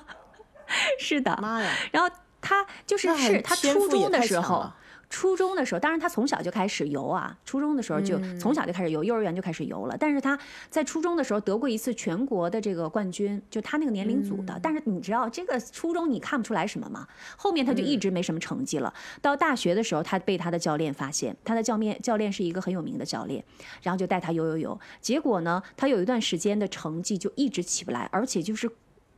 [0.99, 4.71] 是的，妈呀，然后他就是是他初中的时候
[5.11, 9.96] 初中的时候，当然他从小就开始游啊，初中的时候就、嗯从小就开始游，幼儿园就开始游了。
[9.98, 10.38] 但是他
[10.68, 14.54] 在初中的时候得过一次全国的这个冠军，就他那个年龄组的。
[14.54, 17.06] 嗯但是你知道这个初中你看不出来什么吗？
[17.36, 18.92] 后面他就一嗯直没什么成绩了。
[19.22, 23.42] 到大学的时候，他被他的教练发现，他的教练教练是一个很有名的教练，
[23.82, 24.78] 然后就带他游游游。
[25.00, 28.70] 结果呢，他有一段时间的成绩就一直起不来，而且就是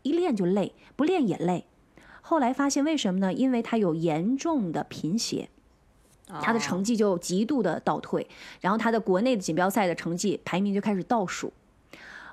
[0.02, 1.66] 一练就累，不练也累。
[2.22, 3.32] 后来发现为什么呢？
[3.32, 5.48] 因为他有严重的贫血，
[6.42, 8.26] 他的哦成绩就极度的倒退，
[8.60, 11.52] 然后他的国内的锦标赛的成绩排名就开始倒数。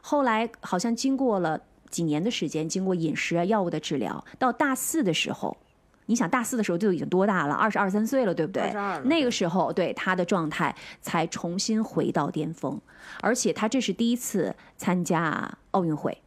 [0.02, 5.58] 后来好像经过了几年的时间，经过饮食啊、药物的治疗，到大四的时候，
[6.06, 7.54] 你想大四的时候就已经多大了？
[7.54, 12.80] 二十二三岁了，对不对？22了那个时候，对他的状态才重新回到巅峰，
[13.20, 16.22] 而且他这是第一次参加奥运会，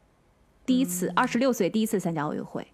[0.66, 2.66] 第一次二十六岁第一次参加奥运会，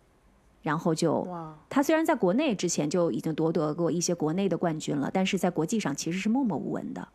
[0.67, 1.25] 然后就，
[1.69, 7.07] 他虽然在国内之前就已经夺得过一些国内的冠军了，但是在国际上其实是默默无闻的。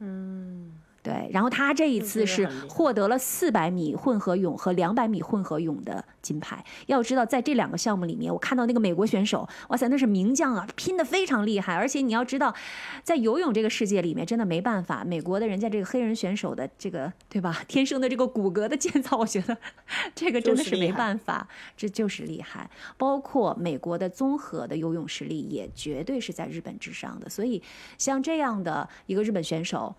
[0.00, 0.72] 嗯，
[1.02, 6.64] 对，然后他这一次是获得了四百米混合泳和两百米混合泳的金牌。
[6.86, 11.74] 要知道，在这两个项目里面，我看到那个美国选手，哇塞，那是名将啊，拼得非常厉害。
[11.74, 12.54] 而且你要知道，
[13.02, 19.58] 在游泳这个世界里面，真的没办法，美国的人家这个黑人选手的这个对吧， 天生的这个骨骼的建造，我觉得
[20.14, 22.70] 这个真的是没办法，这就是厉害。
[22.96, 27.28] 包括美国的综合的游泳实力，也绝对是在日本之上的。
[27.28, 27.60] 所以，
[27.98, 29.92] 像这样的一个日本选手。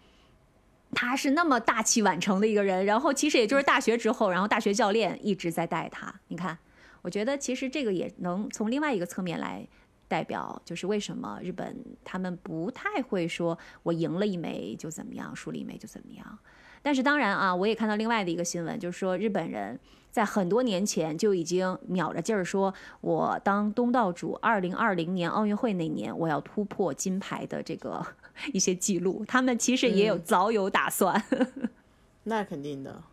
[0.94, 6.14] 他是那么大器晚成的一个人，然后其实也就是大学之后，然后大学教练一直在带他。
[6.28, 6.58] 你看，
[7.02, 9.68] 我觉得其实这个也能从另外一个侧面来
[10.08, 16.40] 代表，就是为什么日本他们不太会说我赢了一枚就怎么样，输了一枚就怎么样。
[16.82, 19.80] 但是当然啊，我也看到另外的一个新闻，就是说日本人
[20.12, 28.06] 在很多年前就已经秒着劲儿说，我当东道主，二零二零年奥运会那年我要突破金牌的这个
[28.52, 30.24] 一些记录，他们其实也有嗯。
[30.24, 31.24] 早有打算。
[32.26, 33.04] 那肯定的，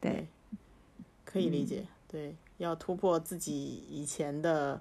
[0.00, 0.26] 对，
[1.24, 4.80] 可以理解，对，要突破自己以前的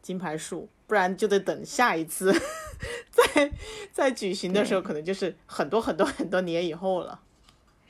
[0.00, 2.32] 金牌数，不然就得等下一次
[3.10, 3.52] 再
[3.92, 7.20] 再举行的时候，可能就是很多很多很多年以后了。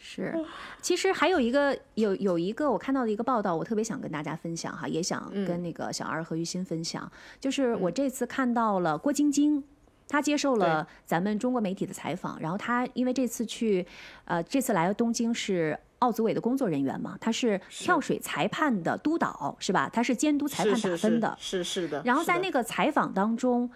[0.00, 0.34] 是，
[0.80, 9.62] 其实还有一个有有一个我看到的一个报道，我特别想跟大家分享哈，也想跟那个小二和于心分享，就是我这次看到了郭晶晶，
[10.08, 13.86] 她接受了咱们中国媒体的采访，然后他因为这次去，
[14.24, 19.88] 呃，这次来东京是奥组委的工作人员嘛，他是跳水裁判的督导是吧？
[19.92, 22.02] 他是监督裁判打分的，是是的。
[22.04, 23.70] 然后在那个采访当中，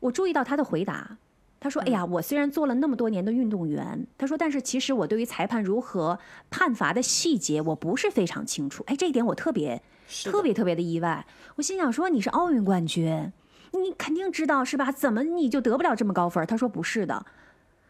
[0.00, 1.16] 我注意到他的回答。
[1.60, 6.18] 他说：“哎呀，我虽然做了那么多年的运动员，他说，但是其实我对于裁判如何
[6.50, 8.84] 判罚的细节，我不是非常清楚。
[8.86, 9.80] 哎，这一点我特别
[10.24, 11.24] 特别特别的意外。
[11.54, 13.32] 我心想说，你是奥运冠军，
[13.80, 14.90] 你肯定知道是吧？
[14.90, 16.46] 怎么你就得不了这么高分？
[16.46, 17.24] 他说不是的，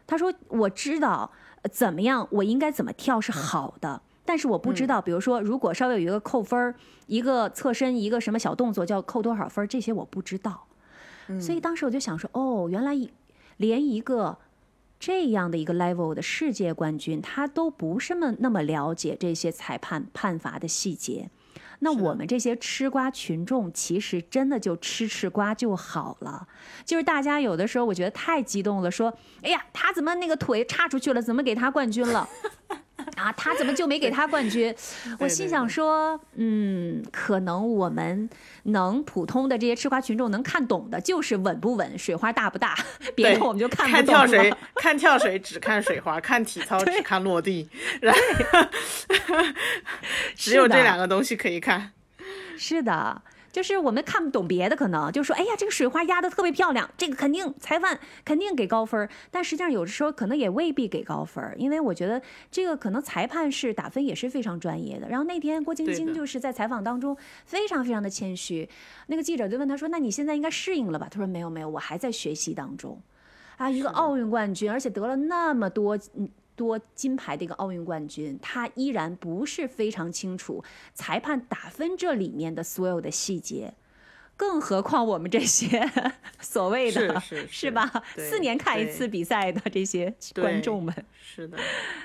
[0.05, 1.31] 他说我知道
[1.71, 6.75] 怎么样，我应该怎么跳是好的，但是我不知道，比如说如果稍微有一个扣分，
[7.07, 10.65] 一个侧身，一个什么小动作，叫扣多少分，这些我不知道。
[11.39, 12.95] 所以当时我就想说，哦，原来。”
[13.57, 14.37] 连一个
[14.99, 21.29] 这样的一个 level 的世界冠军，他都不是那么那么了解这些裁判判罚的细节。
[21.85, 26.47] 那我们这些吃瓜群众，其实真的就吃吃瓜就好了。
[26.83, 31.21] 就是大家有的时候，我觉得太激动了，说：“哎呀，他怎么那个腿叉出去了？
[31.21, 32.27] 怎么给他冠军了？”
[33.17, 34.73] 啊，他怎么就没给他冠军？
[35.19, 38.29] 我心想说，嗯，可能我们
[38.63, 42.77] 能普通的这些吃瓜群众能看懂的，就是稳不稳，水花大不大，
[43.13, 44.05] 别的我们就看不懂。
[44.05, 47.69] 看跳水， 看跳水只看水花，看体操只看落地，
[50.35, 51.91] 只有这两个东西可以看。
[52.57, 53.21] 是的。
[53.55, 59.07] 就是我们看不懂别的，可能就说，哎呀，这个水花压的特别漂亮，这个肯定裁判肯定给高分。
[59.31, 65.07] 但实际上有的时候可能也未必给高分，因为我觉得这个可能裁判是打分也是非常专业的。
[65.07, 68.67] 然后那天郭晶晶就是在采访当中非常非常的谦虚，
[69.07, 73.01] 那个记者就问他说：“那你现在应该适应了吧？”他说：“没有没有，我还在学习当中。”
[73.55, 76.27] 啊，一个奥运冠军，而且得了那么多嗯。
[76.55, 83.73] 多金牌的一个奥运冠军，他依然不是非常清楚裁判打分这里面的所有的细节，
[84.37, 85.89] 更何况我们这些
[86.39, 87.91] 所谓的，是 是吧？
[88.15, 91.57] 四年看一次比赛的这些观众们，是的。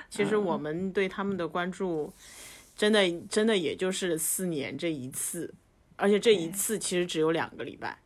[0.09, 2.11] 其实我们对他们的关注，
[2.75, 5.53] 真的真的也就是四年这一次，
[5.95, 7.97] 而且这一次其实只有两个礼拜。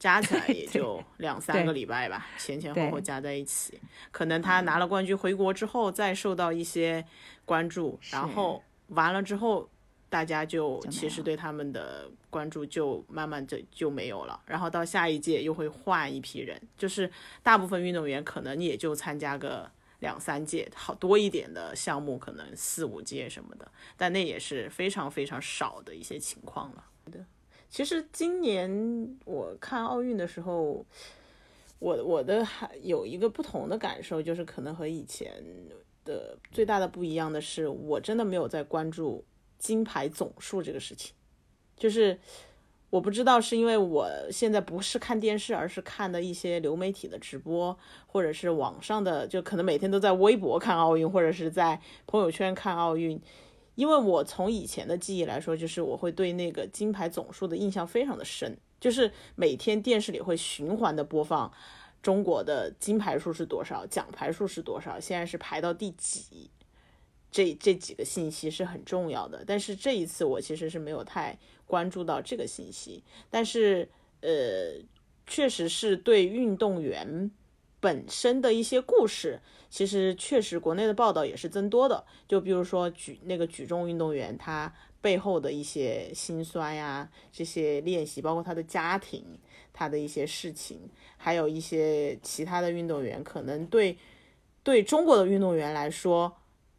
[0.00, 3.78] 加起来也就两三个礼拜吧，前前后后加在一起，
[4.10, 7.04] 可能他拿了冠军回国之后再受到一些
[7.44, 9.68] 关注，然后完了之后，
[10.08, 17.10] 大家就其实对他们的关注就慢慢就就没有了，然后到下一届又会换一批人，就是
[17.42, 26.84] 大部分运动员可能也就参加个两三届，好多一点的项目可能四五届什么的，但那也是非常非常少的一些情况了。
[27.70, 30.84] 其实今年我看奥运的时候，
[31.78, 35.32] 我我的还有一个不同的感受，就是可能和以前
[36.04, 39.24] 的最大的不一样的是，我真的没有在关注
[39.56, 41.14] 金牌总数这个事情。
[41.76, 42.18] 就是
[42.90, 53.22] 我不知道是因为我现在不是看电视，而是看的一些流媒体的直播，或者是网上的，就可能每天都在微博看奥运，或者是在朋友圈看奥运。
[53.80, 61.50] 因为我从以前的记忆来说，就是我会对那个金牌总数的印象非常的深，就是每天电视里会循环的播放
[62.02, 66.50] 中国的金牌数是多少，奖牌数是多少，现在是排到第几，
[67.30, 69.42] 这这几个信息是很重要的。
[69.46, 73.88] 但是这一次我其实是没有太关注到这个信息，但是
[74.20, 74.78] 呃，
[75.26, 77.30] 确实是对运动员
[77.80, 79.40] 本身的一些故事。
[79.70, 82.04] 其实确实，国内的报道也是增多的。
[82.26, 89.38] 就比如说举那个举重运动员，他背后的一些辛酸呀，这些练习，包括他的家庭，
[89.72, 93.96] 他的一些事情，还有一些其他的运动员，可能对
[94.64, 96.36] 对中国的运动员来说，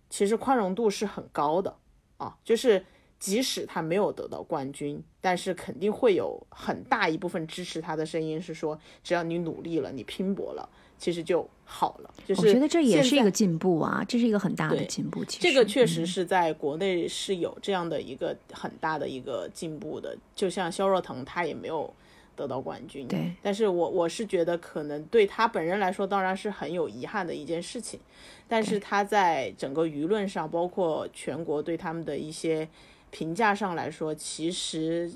[0.10, 1.78] 其实宽容度是很高的
[2.18, 2.38] 啊。
[2.44, 2.86] 就是
[3.18, 10.70] 即使他没有得到冠军，但是肯定会有很大一部分支持他的声音，是说只要你努力了，你拼搏了。
[11.02, 15.26] 其实就好了，就是我觉得这也是一个进步啊，这是一个很大的进步。
[15.26, 20.16] 其实这个确实是在国内是有这样的一个很大的一个进步的。
[20.36, 21.92] 就像肖若腾，他也没有
[22.36, 23.34] 得到冠军，对。
[23.42, 28.00] 但是我我是觉得，可能对他本人来说，当然是很有遗憾的一件事情。
[28.48, 32.70] 但是他在整个舆论上，包括全国对他们的一些
[33.10, 35.12] 评价上来说，其实。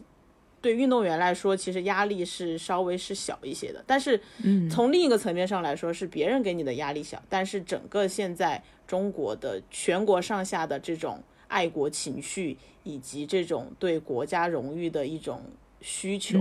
[0.65, 4.19] 对运动员来说，其实压力是稍微是小一些的，但是，
[4.67, 15.43] 从另一个层面上来说，是别人给你的压力小，但是整个现在中国的全国上下的这种爱国情绪以及这种对国家荣誉的一种
[15.81, 16.39] 需求，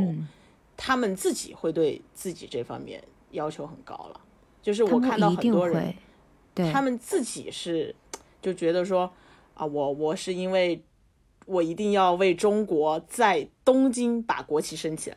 [0.74, 4.18] 他们自己会对自己这方面要求很高了。
[4.62, 5.94] 就是我看到很多人，
[6.72, 7.94] 他们自己是。
[8.40, 9.10] 就觉得说
[9.54, 10.78] 啊，我我是因为
[11.44, 15.16] 我一定要为中国在东京把国旗升起来，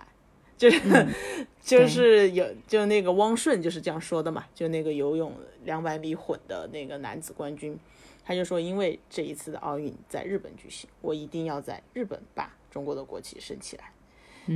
[0.57, 1.07] 就是、
[1.61, 7.77] 就是有就那个汪顺就是这样说的嘛，就那个游泳两百米混的那个男子冠军，
[8.23, 13.91] 他就说，因为这一次的奥运在日本举行，我一定要在日本把中国的国旗升起来，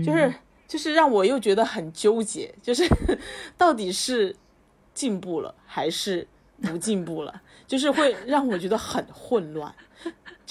[0.03, 0.33] 就是
[0.67, 2.87] 就是让我又觉得很纠结，就是
[3.57, 4.35] 到底是
[4.93, 6.27] 进步了还是
[6.61, 9.73] 不进步了，就是会让我觉得很混乱，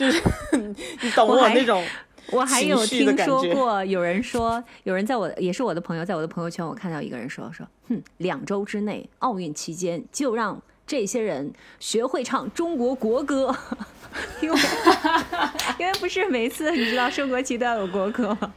[0.00, 0.22] 就是
[1.02, 1.84] 你懂我那种
[2.32, 13.54] 我还有听说过有人说，有人在我也是我的朋友，在我的朋友圈，我看到一个人说说，哼，两周之内奥运期间就让这些人学会唱中国国歌，
[14.40, 14.58] 因为
[15.78, 18.54] 因为不是每次你知道升国旗都要有国歌吗？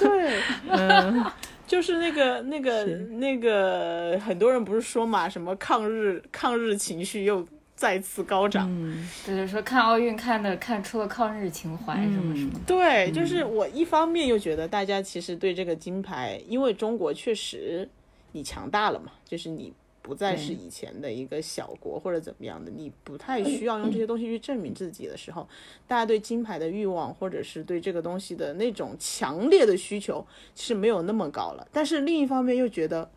[0.00, 1.24] 对，嗯，
[1.68, 7.46] 就是那个那个那个，很多人不是说嘛，什么抗日抗日情绪又
[7.80, 8.68] 再次高涨。
[8.70, 12.60] 嗯就是说看奥运看的看出了抗日情怀什么什么的。
[12.66, 17.88] 对，就是我一方面又觉得大家其实对这个金牌，因为中国确实
[18.32, 19.72] 你强大了嘛，就是你
[20.02, 25.48] 不再是以前的一个小国或者怎么样的，你不太需 要用这些东西去证明自己的时候，
[25.88, 31.66] 大家对金牌的欲望或者是对这个东西的那种强烈的需求是没有那么高了。
[31.72, 33.10] 但是另一方面又觉得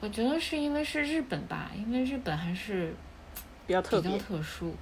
[0.00, 2.92] 我觉得是因为是日本吧，因为日本还是
[3.68, 4.74] 比较特比较，特殊。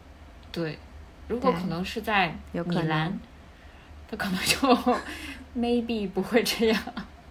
[0.53, 0.79] 对，
[1.27, 3.19] 如果可能是在有可能米兰，
[4.09, 4.99] 他可能就
[5.59, 6.81] maybe 不会这样。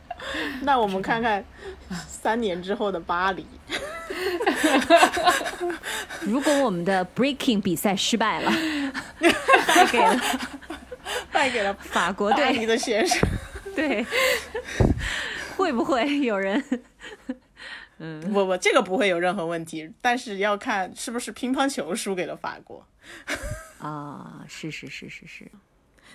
[0.64, 1.44] 那我们看看
[2.08, 3.46] 三年之后的巴黎，
[6.22, 8.52] 如果我们的 breaking 比赛失败了，
[9.68, 10.22] 败给了
[11.32, 13.26] 败给了法国队，的选手。
[13.76, 14.06] 对，
[15.56, 16.64] 会不会有人？
[17.98, 22.86] 不不，这个不会有任何问题，但是要看是不是乒乓球输给了法国。
[23.80, 25.50] 啊，是是是是是，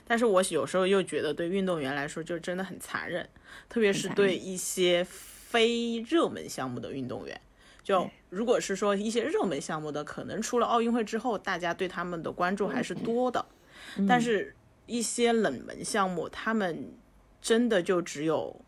[0.07, 3.29] 但是我有时候又觉得，对运动员来说，就真的很残忍，
[3.69, 7.41] 特别是对一些非热门项目的运动员。
[7.83, 13.45] 就如果是说一些热门项目的，可能出了奥运会之后，大家对他们的关注还是多的。
[14.07, 14.55] 但是，
[14.87, 16.93] 一些冷门项目，他们
[17.41, 18.61] 真的就只有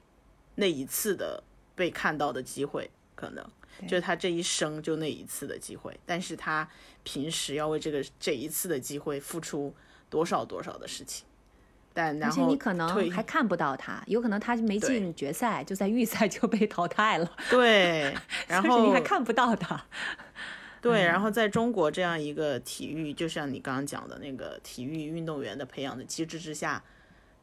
[0.54, 1.42] 那一次的
[1.74, 2.90] 被看到的机会，
[3.22, 3.46] 可能
[3.86, 5.96] 就是他这一生就那一次的机会。
[6.04, 6.68] 但是他
[7.04, 9.72] 平时要为这个这一次的机会付出
[10.10, 11.24] 多少多少的事情。
[11.94, 18.14] 但然而且后你可能退还看不到他，有可能他没进决赛，就在预赛就被淘汰了，对，
[18.48, 19.84] 然就是后你还看不到他。
[20.80, 26.82] 对，然后在中国这样一个体育，就像你刚刚讲的那个体育运动员的培养的机制之下，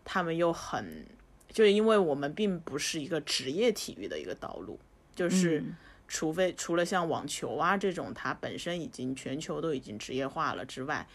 [0.04, 1.06] 他们又很，
[1.54, 4.80] 就是因为我们并不是一个职业体育的一个道路，
[5.20, 5.76] 就是嗯。
[6.12, 11.08] 除非除了像网球啊这种，它本身已经全球都已经职业化了之外，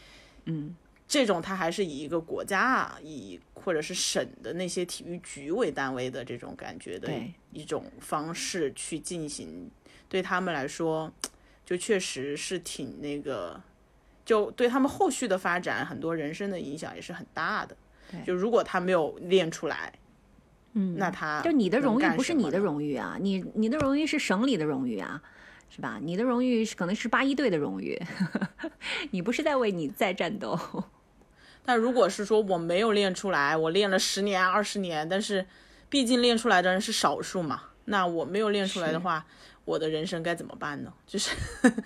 [0.44, 0.72] 嗯，
[1.08, 7.34] 这种它还是以一个国家啊，以或者是省的那些体育局为单位的这种感觉的对。
[7.52, 9.68] 一种方式去进行，
[10.08, 11.12] 对他们来说，
[11.66, 13.60] 就确实是挺那个，
[14.24, 17.76] 就对他们后续的发展，很多人生的影响也是很大的。
[18.24, 19.92] 就如果他没有练出来，
[20.74, 25.22] 嗯，那他就你的荣誉不是你的荣誉啊，你你的荣誉是省里的荣誉啊，
[25.70, 25.98] 是吧？
[26.02, 28.00] 你的荣誉是可能是八一队的荣誉，
[29.12, 30.58] 你不是在为你在战斗。
[31.64, 35.46] 但如果是说我没有练出来，我练了十年、二十年，但是
[35.88, 39.24] 毕竟练出来的人是少数嘛，那我没有练出来的话，
[39.64, 40.92] 我的人生该怎么办呢？
[41.06, 41.30] 就是，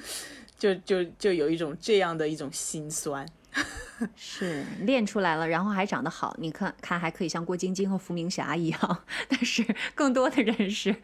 [0.58, 3.24] 就就就有一种这样的一种心酸。
[4.14, 10.94] 是练出来了，然后还长得好，你看看还可以像郭晶晶和伏明霞一样， 但是更多的人是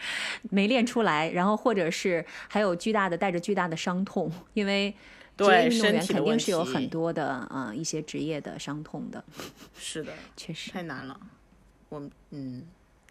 [0.51, 4.95] 没练出来，然后或者是还有巨大的带着巨大的伤痛，因为
[5.36, 9.24] 职业对运动员肯定是有很多的啊、一些职业的伤痛的，
[9.76, 11.18] 是的， 确实太难了。
[11.88, 12.62] 我们嗯，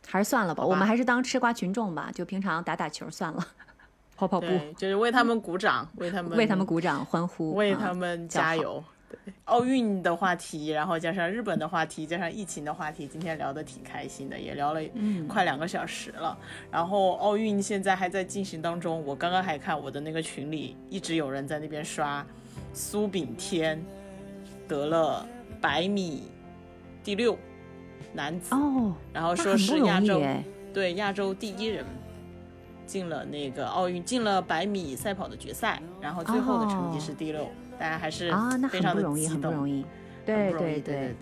[0.07, 3.45] 还是算了吧，吧我们还是当吃瓜群众吧，就平常打打球算了，
[4.15, 8.81] 跑跑步，就是为他们鼓掌，为他们为他们鼓掌欢呼，为啊他们加油。
[9.13, 15.27] 对，奥运的话题，然后加上日本的话题，加上疫情的话题，今天聊得挺开心的，也聊了嗯。
[15.27, 16.35] 快两个小时了。
[16.71, 22.25] 然后奥运现在还在进行当中，我刚刚还看我的那个群里，一直有人在那边刷
[22.73, 23.79] 苏炳添
[24.67, 25.27] 得了
[25.61, 26.23] 百米
[27.03, 27.37] 第六
[28.13, 30.21] 男子，哦，然后说是亚洲
[30.73, 31.85] 对亚洲第一人
[32.87, 37.47] 进了那个奥运，进了百米赛跑的决赛，然后最后的成绩是第六，
[37.79, 39.89] 大家还是啊，那非常的很不容易，激动，很不容易，很
[40.25, 41.15] 对对对对。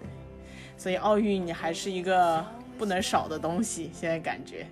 [0.78, 2.45] 所以奥运还是一个
[2.78, 4.66] 不能少的东西，现在感觉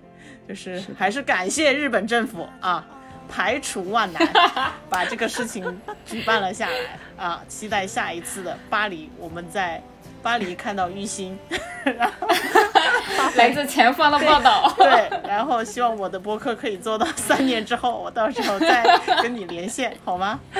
[0.48, 2.84] 就是还是感谢日本政府啊，
[3.28, 4.28] 排除万难，
[4.90, 7.44] 把这个事情举办了下来啊！
[7.46, 9.80] 期待下一次的巴黎，我们在
[10.20, 11.38] 巴黎看到玉鑫，
[13.36, 14.72] 来自前方的报道。
[14.78, 20.40] 对，然后希望我的播客可以做到三年之后，我到时候再跟你连线，好吗？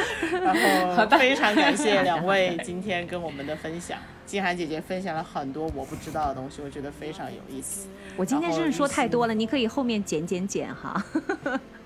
[0.43, 7.89] 然后非常感谢两位今天跟我们的分享，金涵姐姐分享了很多我不知道的东西，我觉得非常有意思。
[8.17, 11.03] 我今天真是说太多了，你可以后面剪剪剪哈。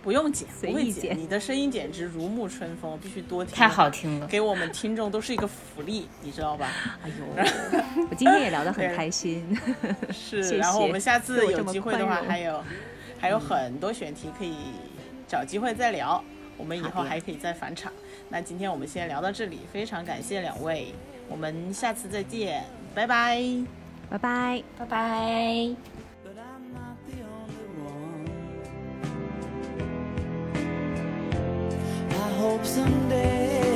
[0.03, 1.17] 不用剪，随意剪。
[1.19, 3.55] 你的声音简直如沐春风，必须多听。
[3.55, 6.71] 太好听了，给我们听众都是一个福利，你知道吧？
[7.03, 7.25] 哎呦，
[8.11, 9.59] 我今天也聊得很开心。
[10.25, 12.65] 是，然后我们下次有机会的话，还有
[13.21, 14.55] 还有很多选题可以
[15.29, 16.23] 找机会再聊。
[16.57, 17.93] 我们以后还可以再返场。
[18.29, 20.95] 那今天我们先聊到这里，非常感谢两位，
[21.29, 22.65] 我们下次再见，
[22.95, 23.43] 拜拜，
[24.09, 25.77] 拜拜，拜拜。
[32.45, 33.74] hope someday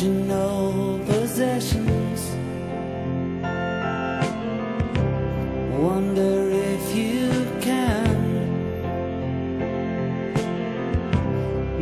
[0.00, 2.30] No possessions.
[5.76, 7.28] Wonder if you
[7.60, 8.16] can.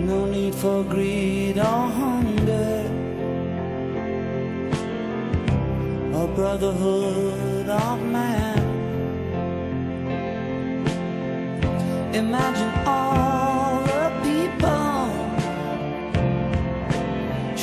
[0.06, 2.90] No need for greed or hunger.
[6.14, 8.56] A brotherhood of man.
[12.14, 13.45] Imagine all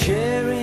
[0.03, 0.62] sharing